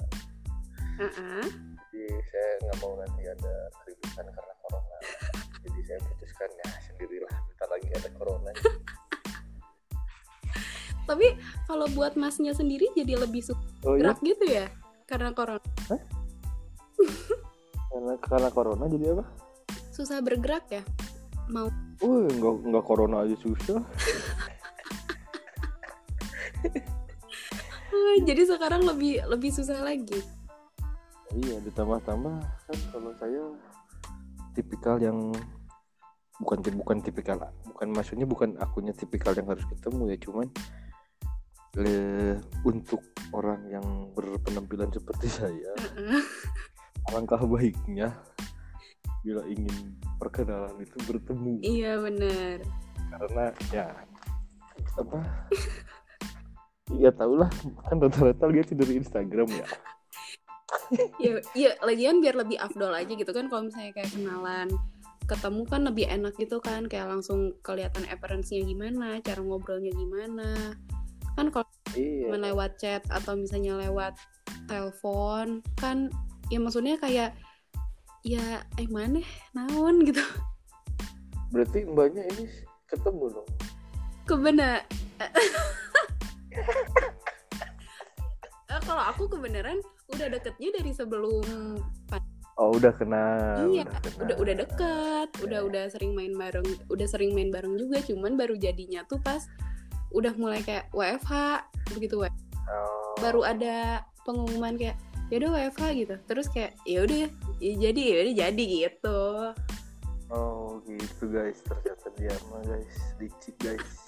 Heeh. 0.99 1.68
Jadi 1.99 2.15
saya 2.31 2.49
nggak 2.63 2.77
mau 2.79 2.95
nanti 2.95 3.27
ada 3.27 3.53
keributan 3.83 4.25
karena 4.31 4.53
corona. 4.63 4.97
Jadi 5.67 5.79
saya 5.83 5.99
putuskan 5.99 6.49
ya 6.55 6.67
sendirilah 6.87 7.35
bentar 7.51 7.67
lagi 7.67 7.87
ada 7.91 8.09
corona. 8.15 8.51
Tapi 11.09 11.27
kalau 11.67 11.89
buat 11.91 12.15
masnya 12.15 12.53
sendiri 12.53 12.85
jadi 12.93 13.17
lebih 13.17 13.41
suka 13.41 13.65
oh 13.83 13.97
iya? 13.97 14.13
gerak 14.13 14.21
gitu 14.23 14.45
ya? 14.47 14.69
Karena 15.09 15.33
corona. 15.35 15.65
Karena 17.89 18.13
karena 18.21 18.49
corona 18.53 18.85
jadi 18.87 19.17
apa? 19.17 19.25
Susah 19.91 20.23
bergerak 20.23 20.71
ya? 20.71 20.83
Mau. 21.51 21.67
Oh 21.99 22.23
nggak 22.29 22.55
nggak 22.63 22.85
corona 22.85 23.27
aja 23.27 23.35
susah. 23.41 23.81
Ah, 27.89 28.17
jadi 28.29 28.45
sekarang 28.45 28.85
lebih 28.85 29.25
lebih 29.27 29.51
susah 29.51 29.81
lagi 29.81 30.38
iya 31.37 31.57
ditambah-tambah 31.61 32.35
kan 32.41 32.79
kalau 32.93 33.11
saya 33.17 33.43
tipikal 34.57 34.97
yang 34.97 35.33
bukan 36.39 36.63
bukan 36.79 36.97
tipikal 37.03 37.37
bukan 37.69 37.87
maksudnya 37.93 38.25
bukan 38.25 38.55
akunya 38.57 38.95
tipikal 38.95 39.35
yang 39.35 39.51
harus 39.51 39.65
ketemu 39.67 40.15
ya 40.15 40.17
cuman 40.17 40.47
eh, 41.77 42.35
untuk 42.65 43.03
orang 43.35 43.61
yang 43.69 43.85
berpenampilan 44.15 44.89
seperti 44.89 45.27
saya 45.43 45.73
alangkah 47.11 47.41
baiknya 47.45 48.15
bila 49.19 49.43
ingin 49.51 49.99
perkenalan 50.15 50.75
itu 50.79 50.95
bertemu. 51.03 51.59
Iya 51.59 51.99
bener. 51.99 52.57
Karena 53.11 53.45
ya 53.71 53.87
apa? 54.95 55.19
Ya 56.97 57.13
tau 57.13 57.37
lah 57.37 57.53
kan 57.85 58.01
rata-rata 58.01 58.49
lihat 58.49 58.73
dari 58.73 58.97
Instagram 58.97 59.45
ya 59.53 59.67
ya 61.23 61.41
ya 61.57 61.71
lagian 61.85 62.21
biar 62.21 62.35
lebih 62.37 62.57
afdol 62.61 62.93
aja 62.93 63.13
gitu 63.13 63.31
kan 63.33 63.49
kalau 63.49 63.69
misalnya 63.69 63.91
kayak 63.95 64.11
kenalan 64.13 64.67
ketemu 65.29 65.61
kan 65.69 65.81
lebih 65.85 66.05
enak 66.09 66.33
gitu 66.41 66.57
kan 66.57 66.89
kayak 66.89 67.05
langsung 67.05 67.53
kelihatan 67.61 68.01
appearance-nya 68.09 68.65
gimana 68.65 69.21
cara 69.21 69.37
ngobrolnya 69.45 69.93
gimana. 69.93 70.73
Kan 71.37 71.53
kalau 71.53 71.69
iya. 71.93 72.33
lewat 72.33 72.81
chat 72.81 73.05
atau 73.13 73.37
misalnya 73.37 73.77
lewat 73.77 74.17
telepon 74.65 75.61
kan 75.77 76.09
ya 76.49 76.57
maksudnya 76.57 76.97
kayak 76.97 77.37
ya 78.25 78.65
eh 78.81 78.89
mana 78.89 79.21
naon 79.53 80.01
gitu. 80.01 80.25
Berarti 81.53 81.85
mbaknya 81.85 82.25
ini 82.33 82.49
ketemu 82.89 83.37
dong? 83.37 83.49
Kebenar 84.25 84.81
Eh, 88.69 88.81
kalau 88.85 89.01
aku 89.01 89.25
kebenaran 89.25 89.81
udah 90.15 90.27
deketnya 90.33 90.69
dari 90.73 90.91
sebelum 90.91 91.43
oh 92.59 92.69
udah 92.75 92.91
kenal 92.97 93.69
iya 93.71 93.85
kenal. 93.87 94.25
udah 94.25 94.35
udah 94.41 94.55
deket 94.65 95.29
udah 95.45 95.59
udah 95.63 95.83
sering 95.93 96.11
main 96.17 96.33
bareng 96.35 96.67
udah 96.89 97.07
sering 97.07 97.31
main 97.31 97.49
bareng 97.49 97.77
juga 97.77 98.01
cuman 98.03 98.35
baru 98.35 98.57
jadinya 98.57 99.05
tuh 99.07 99.21
pas 99.21 99.45
udah 100.11 100.33
mulai 100.35 100.59
kayak 100.65 100.89
WFH 100.91 101.63
begitu 101.93 102.17
WFH 102.19 102.47
Oh. 102.69 103.17
baru 103.17 103.41
ada 103.41 104.05
pengumuman 104.29 104.77
kayak 104.77 104.93
ya 105.33 105.41
udah 105.41 105.57
WFH 105.57 105.83
gitu 106.05 106.15
terus 106.29 106.45
kayak 106.53 106.77
ya 106.85 107.01
udah 107.01 107.25
ya 107.57 107.73
jadi 107.89 108.01
ya 108.01 108.17
udah 108.21 108.35
jadi 108.45 108.63
gitu 108.85 109.21
Oh 110.29 110.77
gitu 110.85 111.25
guys, 111.33 111.57
ternyata 111.65 112.13
dia 112.13 112.29
mah 112.53 112.61
guys, 112.61 112.93
licik 113.17 113.57
guys. 113.57 114.05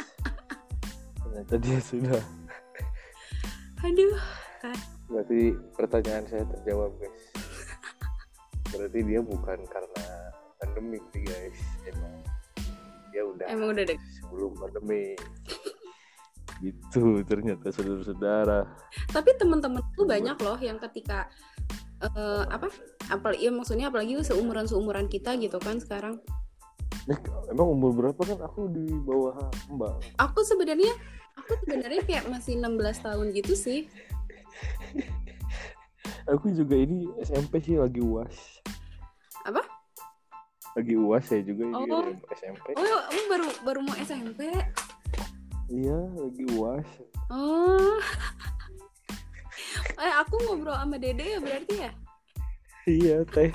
ternyata 1.26 1.56
dia 1.58 1.78
sudah. 1.82 2.22
aduh 3.82 4.14
Berarti 5.12 5.54
pertanyaan 5.76 6.26
saya 6.32 6.44
terjawab 6.48 6.96
guys. 6.96 7.24
Berarti 8.72 9.00
dia 9.04 9.20
bukan 9.20 9.60
karena 9.68 10.06
pandemik 10.64 11.04
nih 11.12 11.24
guys, 11.28 11.60
emang 11.92 12.16
dia 13.12 13.24
udah 13.28 13.46
emang 13.52 13.76
udah 13.76 13.84
deh 13.84 14.00
sebelum 14.20 14.52
pandemi. 14.56 15.14
Gitu 16.62 17.26
ternyata 17.26 17.74
saudara-saudara. 17.74 18.70
tapi 19.10 19.34
teman-teman 19.34 19.82
tuh 19.98 20.06
banyak 20.06 20.38
loh 20.46 20.62
yang 20.62 20.78
ketika 20.78 21.26
eh, 22.06 22.44
apa 22.46 22.70
apalagi 23.10 23.50
ya 23.50 23.52
maksudnya 23.52 23.90
apalagi 23.90 24.14
seumuran 24.22 24.70
seumuran 24.70 25.10
kita 25.10 25.34
gitu 25.42 25.58
kan 25.58 25.82
sekarang 25.82 26.22
Eh, 27.10 27.18
emang 27.50 27.74
umur 27.74 27.98
berapa 27.98 28.22
kan 28.22 28.38
aku 28.46 28.70
di 28.70 28.86
bawah 29.02 29.34
mbak? 29.74 30.06
aku 30.22 30.46
sebenarnya 30.46 30.94
aku 31.34 31.58
sebenarnya 31.66 32.06
kayak 32.06 32.30
masih 32.30 32.62
16 32.62 32.78
tahun 33.02 33.26
gitu 33.34 33.54
sih 33.58 33.90
Aku 36.30 36.50
juga 36.50 36.76
ini 36.76 37.06
SMP 37.20 37.60
sih 37.60 37.76
lagi 37.76 38.00
uas. 38.00 38.62
Apa? 39.44 39.62
Lagi 40.74 40.96
uas 40.96 41.24
saya 41.26 41.42
juga 41.42 41.66
ini 41.66 41.76
Oh. 41.92 42.08
SMP. 42.32 42.72
oh 42.74 42.84
kamu 43.04 43.24
baru 43.28 43.48
baru 43.62 43.80
mau 43.82 43.96
SMP 43.98 44.48
Iya, 45.68 46.00
lagi 46.12 46.44
uas. 46.52 46.88
oh 47.28 47.96
eh 50.02 50.14
aku 50.18 50.36
ngobrol 50.42 50.74
sama 50.74 50.96
dede 50.96 51.24
ya 51.26 51.40
berarti 51.40 51.76
ya 51.80 51.92
Iya, 52.84 53.16
teh. 53.26 53.52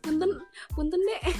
punten 0.00 0.30
punten 0.72 1.00
deh 1.00 1.22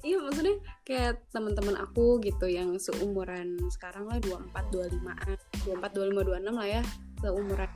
iya 0.00 0.16
maksudnya 0.18 0.56
kayak 0.90 1.22
teman-teman 1.30 1.78
aku 1.78 2.18
gitu 2.18 2.50
yang 2.50 2.74
seumuran 2.82 3.54
sekarang 3.70 4.10
lah 4.10 4.18
24 4.18 4.50
25an 4.74 5.38
24 5.70 5.86
25 6.10 6.50
26 6.50 6.58
lah 6.58 6.66
ya 6.66 6.82
seumuran 7.22 7.72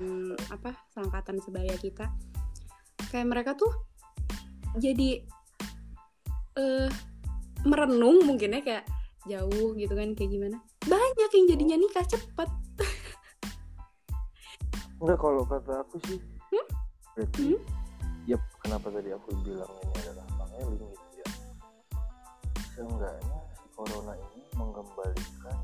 apa 0.50 0.74
seangkatan 0.90 1.38
sebaya 1.38 1.74
kita 1.78 2.10
kayak 3.14 3.30
mereka 3.30 3.54
tuh 3.54 3.70
jadi 4.82 5.22
eh 6.58 6.90
merenung 7.62 8.26
mungkin 8.26 8.58
ya 8.58 8.60
kayak 8.66 8.84
jauh 9.30 9.78
gitu 9.78 9.94
kan 9.94 10.10
kayak 10.18 10.30
gimana 10.34 10.58
banyak 10.82 11.30
yang 11.30 11.46
jadinya 11.54 11.76
nikah 11.78 12.02
cepet 12.02 12.50
Enggak 15.04 15.20
kalau 15.20 15.44
kata 15.44 15.84
aku 15.84 16.00
sih. 16.08 16.16
Hmm? 16.48 16.66
Berarti 17.12 17.44
Hmm? 17.52 17.60
ya 18.24 18.40
kenapa 18.64 18.88
tadi 18.88 19.12
aku 19.12 19.36
bilang 19.44 19.68
ini 19.68 20.00
adalah 20.00 20.26
pangeling 20.40 20.80
gitu 20.80 20.84
ya. 20.88 21.03
Seenggaknya 22.74 23.38
si 23.54 23.66
corona 23.72 24.12
ini 24.18 24.42
mengembalikan 24.58 25.58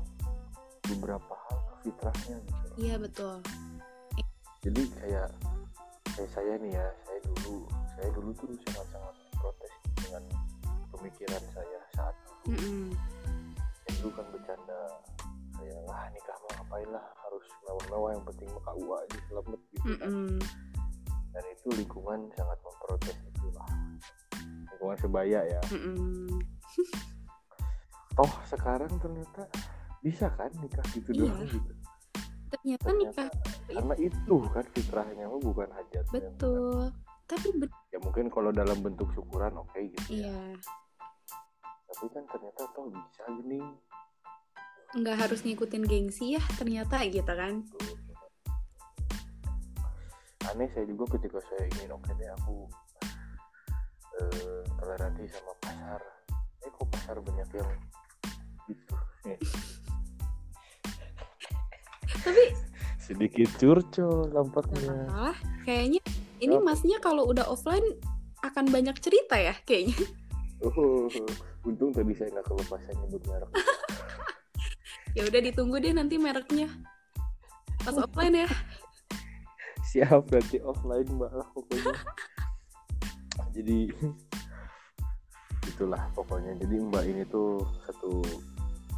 beberapa 0.87 1.33
hal 1.47 1.59
ke 1.59 1.75
fitrahnya 1.87 2.37
gitu. 2.39 2.67
iya 2.79 2.95
betul 2.99 3.39
Jadi 4.61 4.83
kayak 4.93 5.29
kayak 6.13 6.29
saya 6.37 6.53
nih 6.61 6.71
ya, 6.77 6.87
saya 7.07 7.19
dulu 7.25 7.65
saya 7.97 8.09
dulu 8.13 8.29
tuh 8.37 8.53
sangat-sangat 8.69 9.15
protes 9.41 9.73
dengan 9.97 10.23
pemikiran 10.93 11.43
saya 11.49 11.79
saat 11.97 12.15
itu. 12.45 12.53
Mm-mm. 12.53 12.93
Saya 13.57 13.91
dulu 13.97 14.09
kan 14.13 14.25
bercanda 14.29 14.79
kayak 15.57 15.77
lah 15.89 16.01
nikah 16.13 16.37
mau 16.41 16.51
ngapain 16.61 16.89
lah 16.89 17.05
harus 17.25 17.45
mewah-mewah 17.65 18.09
yang 18.17 18.23
penting 18.29 18.47
mah 18.53 18.63
KUA 18.69 18.95
aja 19.01 19.17
selamat 19.29 19.59
gitu 19.73 19.89
kan. 19.97 20.09
Mm-mm. 20.09 20.29
dan 21.31 21.43
itu 21.47 21.67
lingkungan 21.77 22.19
sangat 22.35 22.57
memprotes 22.65 23.17
itu 23.23 23.47
lah 23.55 23.69
lingkungan 24.73 24.97
sebaya 24.99 25.39
ya 25.45 25.61
Mm-mm. 25.69 26.41
Toh 28.11 28.31
sekarang 28.45 28.91
ternyata 28.99 29.47
bisa 30.01 30.27
kan 30.35 30.51
nikah 30.59 30.83
gitu 30.91 31.09
Iya. 31.13 31.21
doang 31.29 31.47
gitu? 31.47 31.73
Ternyata 32.51 32.83
ternyata 32.83 33.23
nikah 33.23 33.29
karena 33.71 33.95
itu 33.95 34.35
kan 34.51 34.65
fitrahnya 34.75 35.25
mah 35.31 35.39
bukan 35.39 35.69
hajat 35.71 36.05
betul. 36.11 36.91
Tapi 37.23 37.47
ben- 37.55 37.71
ya 37.89 37.99
mungkin 38.03 38.27
kalau 38.27 38.51
dalam 38.51 38.75
bentuk 38.83 39.07
syukuran 39.15 39.55
oke 39.55 39.79
gitu 39.79 40.07
ya. 40.11 40.27
Iya. 40.27 40.39
Tapi 41.87 42.05
kan 42.11 42.23
ternyata 42.27 42.61
toh 42.71 42.91
bisa 42.91 43.23
gini 43.39 43.61
nggak 44.91 45.23
harus 45.23 45.39
ngikutin 45.47 45.87
gengsi 45.87 46.35
ya 46.35 46.43
ternyata 46.59 46.99
gitu 47.07 47.23
kan. 47.23 47.63
Aneh 50.51 50.67
saya 50.75 50.83
juga 50.83 51.15
ketika 51.15 51.39
saya 51.47 51.63
ingin 51.71 51.95
oke 51.95 52.11
deh 52.11 52.27
aku 52.35 52.67
eh, 54.19 54.61
toleransi 54.75 55.23
sama 55.31 55.53
pasar 55.63 56.01
pasar 57.01 57.17
banyak 57.17 57.49
yang 57.57 57.69
gitu. 58.69 58.93
Eh, 59.25 59.39
tapi 62.21 62.45
sedikit 63.01 63.49
curcol 63.57 64.29
nampaknya. 64.29 65.09
Apa 65.09 65.33
kayaknya 65.65 66.01
ini 66.37 66.61
Apa? 66.61 66.65
masnya 66.69 67.01
kalau 67.01 67.25
udah 67.25 67.49
offline 67.49 67.97
akan 68.45 68.69
banyak 68.69 68.93
cerita 69.01 69.33
ya 69.33 69.57
kayaknya. 69.65 69.97
Oh, 70.61 71.09
untung 71.65 71.89
tadi 71.89 72.13
saya 72.13 72.29
nggak 72.37 72.45
kelepasan 72.53 72.93
nyebut 73.01 73.25
merek. 73.25 73.49
ya 75.17 75.25
udah 75.25 75.41
ditunggu 75.41 75.81
deh 75.81 75.97
nanti 75.97 76.21
mereknya. 76.21 76.69
Pas 77.81 77.97
offline 77.97 78.45
ya. 78.45 78.49
Siap 79.89 80.29
nanti 80.29 80.61
offline 80.61 81.09
mbak 81.17 81.33
lah 81.33 81.49
pokoknya. 81.49 81.97
Jadi 83.57 83.89
itulah 85.81 86.05
pokoknya. 86.13 86.53
Jadi 86.61 86.77
mbak 86.77 87.03
ini 87.09 87.25
tuh 87.25 87.65
satu 87.81 88.21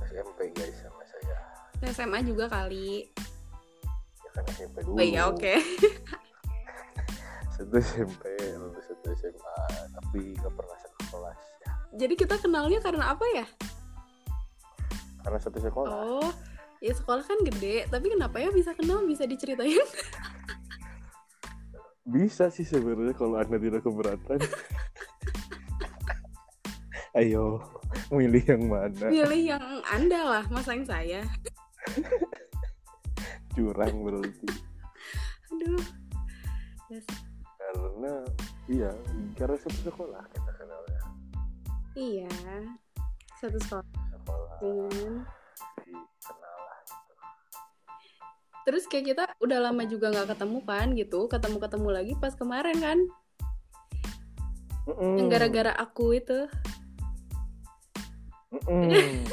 SMP 0.03 0.51
guys 0.51 0.75
sama 0.84 0.99
saya. 1.07 1.38
SMA 1.88 2.19
juga 2.23 2.47
kali 2.47 3.07
Ya 4.19 4.29
kan 4.34 4.43
SMP 4.51 4.84
dulu. 4.84 4.95
oh 4.95 5.03
iya 5.03 5.21
oke 5.27 5.53
Satu 7.53 7.75
SMP, 7.77 8.23
lalu 8.55 8.79
satu 8.81 9.07
SMA, 9.13 9.57
tapi 9.93 10.34
nggak 10.34 10.53
pernah 10.53 10.77
satu 10.79 10.99
kelas 11.05 11.39
ya. 11.59 11.71
jadi 11.93 12.13
kita 12.17 12.36
kenalnya 12.39 12.79
karena 12.79 13.11
apa 13.11 13.23
ya 13.31 13.45
Karena 15.21 15.39
satu 15.39 15.59
sekolah. 15.59 15.91
oh 15.91 16.31
ya 16.79 16.91
sekolah 16.91 17.21
kan 17.21 17.39
gede 17.43 17.88
tapi 17.88 18.09
kenapa 18.09 18.39
ya 18.39 18.47
bisa 18.49 18.71
kenal 18.73 19.03
bisa 19.03 19.23
diceritain 19.23 19.79
Bisa 22.03 22.47
sih 22.47 22.67
sebenarnya 22.67 23.15
kalau 23.15 23.39
anda 23.39 23.55
tidak 23.55 23.79
keberatan. 23.79 24.36
Ayo, 27.14 27.61
milih 28.09 28.41
yang 28.41 28.64
mana? 28.66 29.05
pilih 29.05 29.41
yang 29.53 29.61
anda 29.86 30.18
lah 30.20 30.43
masa 30.49 30.74
yang 30.74 30.82
saya 30.84 31.22
Curang 33.53 34.01
berarti. 34.01 34.49
aduh 35.53 35.86
Dasar. 36.89 37.22
Karena 37.53 38.14
iya, 38.66 38.89
karena 39.38 39.55
satu 39.55 39.80
sekolah 39.84 40.24
kita 40.34 40.51
kenalnya. 40.57 41.01
iya 41.93 42.30
satu 43.38 43.57
sekolah 43.61 43.86
Sekolah 43.86 44.57
dengan 44.57 45.22
kenal 46.18 46.57
lah. 46.66 46.80
terus 48.64 48.84
kayak 48.89 49.05
kita 49.14 49.24
udah 49.38 49.59
lama 49.61 49.86
juga 49.86 50.09
nggak 50.09 50.34
ketemu 50.34 50.59
kan 50.66 50.88
gitu 50.97 51.20
ketemu 51.30 51.57
ketemu 51.61 51.88
lagi 51.93 52.14
pas 52.18 52.34
kemarin 52.34 52.78
kan 52.82 52.99
Mm-mm. 54.84 55.16
yang 55.22 55.28
gara-gara 55.30 55.72
aku 55.78 56.18
itu 56.18 56.49
Mm-mm. 58.54 59.26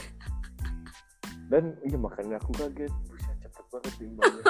Dan 1.51 1.75
iya 1.83 1.99
makanya 1.99 2.39
aku 2.39 2.55
kaget, 2.57 2.93
buset 3.05 3.37
cepet 3.43 3.64
banget 3.68 3.93
timbangnya. 3.99 4.43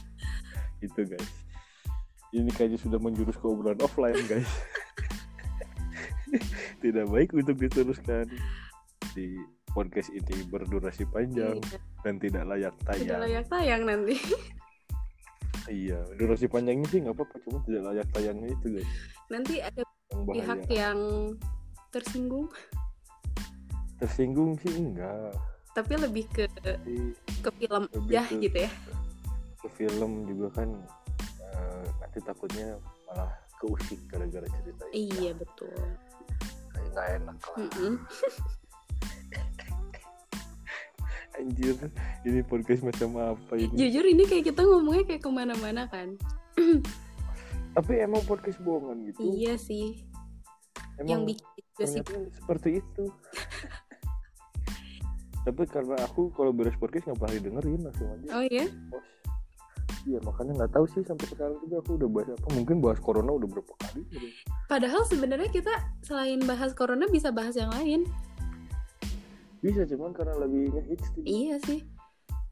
gitu 0.82 1.00
guys. 1.06 1.30
Ini 2.30 2.50
kayaknya 2.50 2.78
sudah 2.80 2.98
menjurus 2.98 3.36
ke 3.36 3.46
obrolan 3.46 3.78
offline 3.78 4.18
guys. 4.26 4.48
Tidak 6.82 7.06
baik 7.06 7.30
untuk 7.32 7.56
diteruskan 7.56 8.26
di 9.14 9.38
podcast 9.70 10.10
ini 10.10 10.42
berdurasi 10.44 11.06
panjang 11.08 11.58
Iya, 11.58 11.78
dan 12.02 12.14
tidak 12.18 12.44
layak 12.46 12.74
tidak 12.78 12.98
tayang. 12.98 13.20
layak 13.22 13.44
tayang 13.46 13.82
nanti 13.82 14.14
Iya, 15.64 15.98
durasi 16.14 16.46
panjangnya 16.46 16.86
sih 16.86 17.00
nggak 17.00 17.14
apa-apa, 17.14 17.34
cuma 17.42 17.58
tidak 17.64 17.82
layak 17.88 18.06
tayangnya 18.12 18.48
itu 18.52 18.66
guys. 18.70 18.90
nanti 19.26 19.54
ada 19.58 19.80
Yang 20.10 20.22
pihak 20.28 20.60
yang 20.68 20.98
tersinggung 21.88 22.46
Tersinggung 24.00 24.58
sih 24.60 24.72
enggak. 24.74 25.32
tapi 25.74 25.98
lebih 25.98 26.22
ke 26.30 26.46
ke 27.42 27.50
film 27.58 27.90
ya 28.06 28.22
ke- 28.30 28.38
gitu 28.38 28.62
ya? 28.62 28.70
ke 29.58 29.68
film 29.74 30.22
juga 30.22 30.62
kan 30.62 30.70
eh, 31.42 31.84
nanti 31.98 32.22
takutnya 32.22 32.78
malah 33.10 33.34
keusik 33.58 33.98
gara-gara 34.06 34.46
cerita 34.46 34.86
iya 34.94 35.34
betul. 35.34 35.74
Kayak 36.70 36.86
nggak 36.94 37.06
enak 37.18 37.38
lah. 37.42 37.58
Mm-mm. 37.58 37.92
anjir 41.34 41.74
ini 42.22 42.40
podcast 42.46 42.86
macam 42.86 43.18
apa 43.18 43.58
ini? 43.58 43.74
Jujur 43.74 44.04
ini 44.06 44.22
kayak 44.22 44.54
kita 44.54 44.62
ngomongnya 44.62 45.04
kayak 45.10 45.22
ke 45.22 45.30
mana-mana 45.30 45.82
kan? 45.90 46.14
Tapi 47.74 47.92
emang 47.98 48.22
podcast 48.22 48.62
bohongan 48.62 49.10
gitu? 49.10 49.18
Iya 49.34 49.58
sih. 49.58 50.06
Yang 51.02 51.06
emang 51.10 51.22
bikin 51.26 51.50
juga 51.50 51.84
sih. 51.90 52.00
ternyata 52.06 52.30
seperti 52.38 52.68
itu 52.78 53.04
tapi 55.44 55.68
karena 55.68 56.00
aku 56.00 56.32
kalau 56.32 56.56
beres 56.56 56.76
podcast 56.80 57.04
nggak 57.04 57.20
pernah 57.20 57.34
didengerin 57.36 57.80
langsung 57.84 58.08
aja. 58.08 58.26
Oh 58.32 58.44
iya? 58.48 58.64
Post 58.88 59.12
iya 60.04 60.20
makanya 60.20 60.52
nggak 60.64 60.72
tahu 60.76 60.84
sih 60.92 61.00
sampai 61.00 61.26
sekarang 61.32 61.56
juga 61.64 61.80
aku 61.80 61.96
udah 61.96 62.08
bahas 62.08 62.28
apa. 62.32 62.48
Mungkin 62.56 62.76
bahas 62.80 63.00
corona 63.00 63.30
udah 63.36 63.48
berapa 63.48 63.72
kali 63.80 64.02
gitu. 64.08 64.26
padahal 64.68 65.02
sebenarnya 65.08 65.48
kita 65.52 65.72
selain 66.04 66.40
bahas 66.44 66.72
corona 66.72 67.04
bisa 67.08 67.28
bahas 67.28 67.56
yang 67.56 67.72
lain. 67.72 68.08
Bisa 69.64 69.84
cuman 69.88 70.12
karena 70.12 70.36
lebih 70.40 70.72
ngehits 70.76 71.08
tuh. 71.12 71.22
iya 71.24 71.56
sih. 71.64 71.84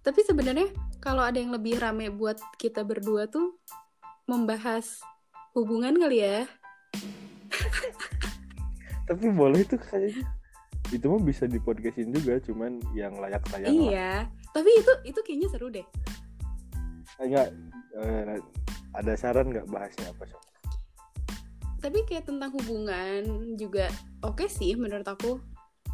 Tapi 0.01 0.21
sebenarnya 0.25 0.69
kalau 1.01 1.25
ada 1.25 1.39
yang 1.41 1.53
lebih 1.53 1.77
rame 1.81 2.09
buat 2.09 2.41
kita 2.57 2.85
berdua 2.85 3.29
tuh 3.29 3.57
membahas 4.25 5.01
hubungan 5.53 5.97
kali 5.97 6.25
ya. 6.25 6.49
Tapi 9.09 9.29
boleh 9.29 9.61
tuh 9.69 9.77
kayaknya 9.77 10.25
itu 10.93 11.07
mah 11.09 11.23
bisa 11.25 11.49
di 11.49 11.57
podcastin 11.57 12.13
juga 12.13 12.37
cuman 12.45 12.77
yang 12.93 13.17
layak 13.17 13.41
tayang 13.49 13.73
lah 13.73 13.91
iya 13.91 14.13
tapi 14.53 14.69
itu 14.77 14.93
itu 15.09 15.21
kayaknya 15.25 15.49
seru 15.49 15.73
deh. 15.73 15.87
Enggak 17.17 17.49
eh, 17.97 18.41
ada 18.93 19.13
saran 19.17 19.49
nggak 19.49 19.69
bahasnya 19.73 20.13
apa 20.13 20.29
sih 20.29 20.41
tapi 21.83 21.99
kayak 22.07 22.31
tentang 22.31 22.55
hubungan 22.55 23.27
juga 23.59 23.91
oke 24.23 24.47
sih 24.47 24.79
menurut 24.79 25.03
aku. 25.03 25.43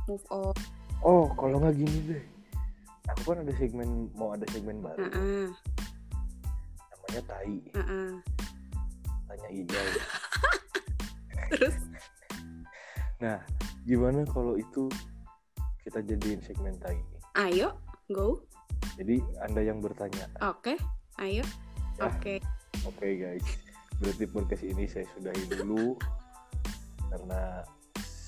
Move 0.04 0.26
on. 0.28 0.52
Oh 1.00 1.32
kalau 1.32 1.64
nggak 1.64 1.80
gini 1.80 1.98
deh. 2.12 2.24
Aku 3.16 3.32
kan 3.32 3.40
ada 3.40 3.52
segmen 3.56 4.12
mau 4.12 4.36
ada 4.36 4.44
segmen 4.52 4.84
baru. 4.84 5.00
Heeh, 5.00 5.48
namanya 6.92 7.22
tai. 7.24 7.56
Heeh. 7.72 8.08
tanya 9.28 9.48
Ijal 9.52 9.86
terus? 11.52 11.76
Nah 13.20 13.40
gimana 13.88 14.20
kalau 14.28 14.60
itu 14.60 14.92
kita 15.80 16.04
jadiin 16.04 16.44
segmen 16.44 16.76
tai 16.76 17.00
ayo 17.40 17.72
go. 18.12 18.44
Jadi 19.00 19.24
anda 19.40 19.64
yang 19.64 19.80
bertanya. 19.80 20.28
Oke 20.44 20.76
ayo. 21.16 21.40
Ya. 21.96 22.12
oke. 22.12 22.36
Oke 22.84 23.06
guys. 23.16 23.46
Berarti 23.96 24.24
podcast 24.28 24.64
ini 24.68 24.84
saya 24.84 25.08
sudahi 25.16 25.40
dulu 25.56 25.96
karena 27.10 27.64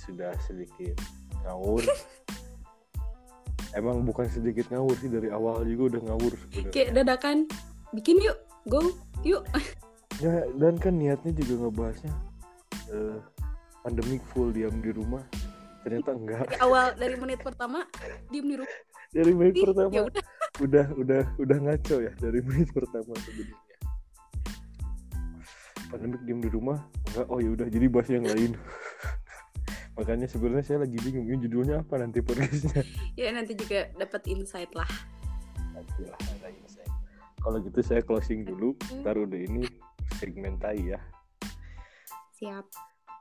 sudah 0.09 0.33
sedikit 0.49 0.97
ngawur. 1.45 1.85
Emang 3.79 4.03
bukan 4.03 4.27
sedikit 4.33 4.67
ngawur 4.73 4.97
sih 4.97 5.13
dari 5.13 5.29
awal 5.29 5.63
juga 5.69 5.97
udah 5.97 6.03
ngawur 6.09 6.33
sebenarnya. 6.41 6.73
Kayak 6.73 6.91
dadakan 6.97 7.37
bikin 7.93 8.17
yuk 8.25 8.41
go 8.65 8.81
yuk. 9.21 9.45
Ya, 10.21 10.45
dan 10.53 10.77
kan 10.77 11.01
niatnya 11.01 11.33
juga 11.33 11.65
ngebahasnya 11.65 12.13
eh, 12.93 13.17
pandemik 13.81 14.21
full 14.37 14.53
diam 14.53 14.85
di 14.85 14.93
rumah. 14.93 15.25
Ternyata 15.81 16.11
enggak. 16.13 16.47
awal 16.61 16.93
dari 16.97 17.17
menit 17.17 17.41
pertama 17.41 17.89
diem 18.29 18.47
di 18.47 18.57
rumah 18.61 18.79
Dari 19.11 19.33
menit 19.33 19.55
pertama 19.59 19.91
ya 19.91 20.03
udah 20.07 20.25
udah 20.61 20.87
udah 21.01 21.23
udah 21.41 21.59
ngaco 21.67 21.97
ya 22.05 22.13
dari 22.21 22.41
menit 22.45 22.69
pertama 22.71 23.13
sebenarnya. 23.17 23.77
Pandemik 25.91 26.23
diam 26.23 26.39
di 26.39 26.51
rumah, 26.53 26.79
enggak. 27.11 27.27
Oh 27.27 27.43
ya 27.43 27.51
udah 27.51 27.67
jadi 27.67 27.87
bahas 27.91 28.09
yang 28.13 28.23
lain. 28.23 28.55
Makanya 29.99 30.31
sebenarnya 30.31 30.65
saya 30.65 30.79
lagi 30.87 30.97
bingung 31.03 31.27
ini 31.27 31.37
judulnya 31.45 31.83
apa 31.83 31.99
nanti 31.99 32.23
podcastnya. 32.23 32.87
ya 33.21 33.35
nanti 33.35 33.53
juga 33.59 33.91
dapat 33.99 34.23
insight 34.31 34.71
lah 34.73 34.89
Nanti 35.75 36.07
lah 36.07 36.17
ada 36.17 36.49
insight. 36.49 36.89
Kalau 37.41 37.59
gitu 37.61 37.81
saya 37.83 38.01
closing 38.05 38.47
dulu. 38.47 38.79
Ntar 39.03 39.19
udah 39.19 39.41
ini 39.41 39.67
segmen 40.21 40.61
tai 40.61 40.93
ya. 40.95 41.01
siap 42.41 42.65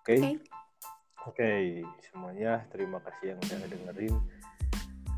Oke. 0.04 0.40
Oke. 1.28 1.44
Oke, 1.44 1.84
semuanya 2.06 2.64
terima 2.72 3.04
kasih 3.04 3.36
yang 3.36 3.40
udah 3.44 3.68
dengerin 3.68 4.16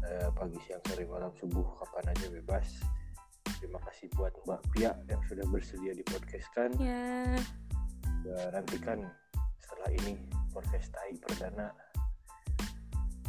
Eh, 0.02 0.28
pagi, 0.34 0.58
siang, 0.66 0.82
sore, 0.90 1.06
malam, 1.06 1.32
subuh, 1.38 1.64
kapan 1.78 2.12
aja 2.12 2.28
bebas. 2.34 2.68
Terima 3.62 3.78
kasih 3.86 4.10
buat 4.18 4.34
Mbak 4.44 4.62
Pia 4.74 4.92
yang 5.08 5.22
sudah 5.30 5.46
bersedia 5.48 5.94
di 5.94 6.02
podcast 6.02 6.50
kan. 6.58 6.74
ya 6.82 7.38
Dan 8.26 8.50
nantikan 8.50 9.06
setelah 9.62 9.90
ini 10.02 10.18
podcast 10.50 10.90
tai 10.90 11.14
perdana. 11.22 11.70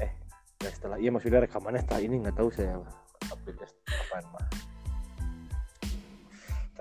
Eh, 0.01 0.13
setelah 0.65 0.97
iya 0.97 1.13
maksudnya 1.13 1.45
rekamannya 1.45 1.85
setelah 1.85 2.03
ini 2.03 2.15
nggak 2.25 2.37
tahu 2.41 2.49
saya 2.51 2.81
update 3.31 3.63
kapan 3.85 4.25
mah. 4.33 4.72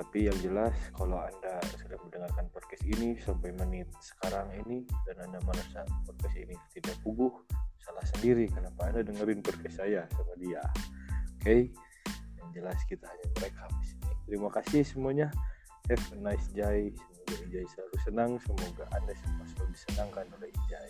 Tapi 0.01 0.25
yang 0.25 0.39
jelas 0.41 0.73
kalau 0.97 1.21
Anda 1.21 1.61
sudah 1.77 1.93
mendengarkan 2.01 2.49
podcast 2.49 2.81
ini 2.89 3.21
sampai 3.21 3.53
menit 3.53 3.85
sekarang 4.01 4.49
ini 4.65 4.81
dan 5.05 5.29
Anda 5.29 5.37
merasa 5.45 5.85
podcast 6.09 6.41
ini 6.41 6.57
tidak 6.73 6.97
puguh, 7.05 7.29
salah 7.77 8.01
sendiri 8.17 8.49
kenapa 8.49 8.89
Anda 8.89 9.05
dengerin 9.05 9.45
podcast 9.45 9.77
saya 9.77 10.09
sama 10.17 10.33
dia. 10.41 10.57
Oke. 11.37 11.45
Okay? 11.45 11.61
Yang 12.41 12.49
jelas 12.57 12.81
kita 12.89 13.05
hanya 13.05 13.29
merekam 13.37 13.69
di 13.77 13.85
sini. 13.93 14.09
Terima 14.25 14.49
kasih 14.49 14.81
semuanya. 14.81 15.29
Have 15.85 16.01
a 16.17 16.17
nice 16.17 16.49
day. 16.49 16.89
Semoga 16.97 17.45
Ijai 17.45 17.65
selalu 17.69 17.95
senang, 18.01 18.31
semoga 18.41 18.89
Anda 18.97 19.13
semua 19.21 19.45
selalu 19.53 19.69
disenangkan 19.69 20.25
oleh 20.33 20.49
Ijai. 20.49 20.89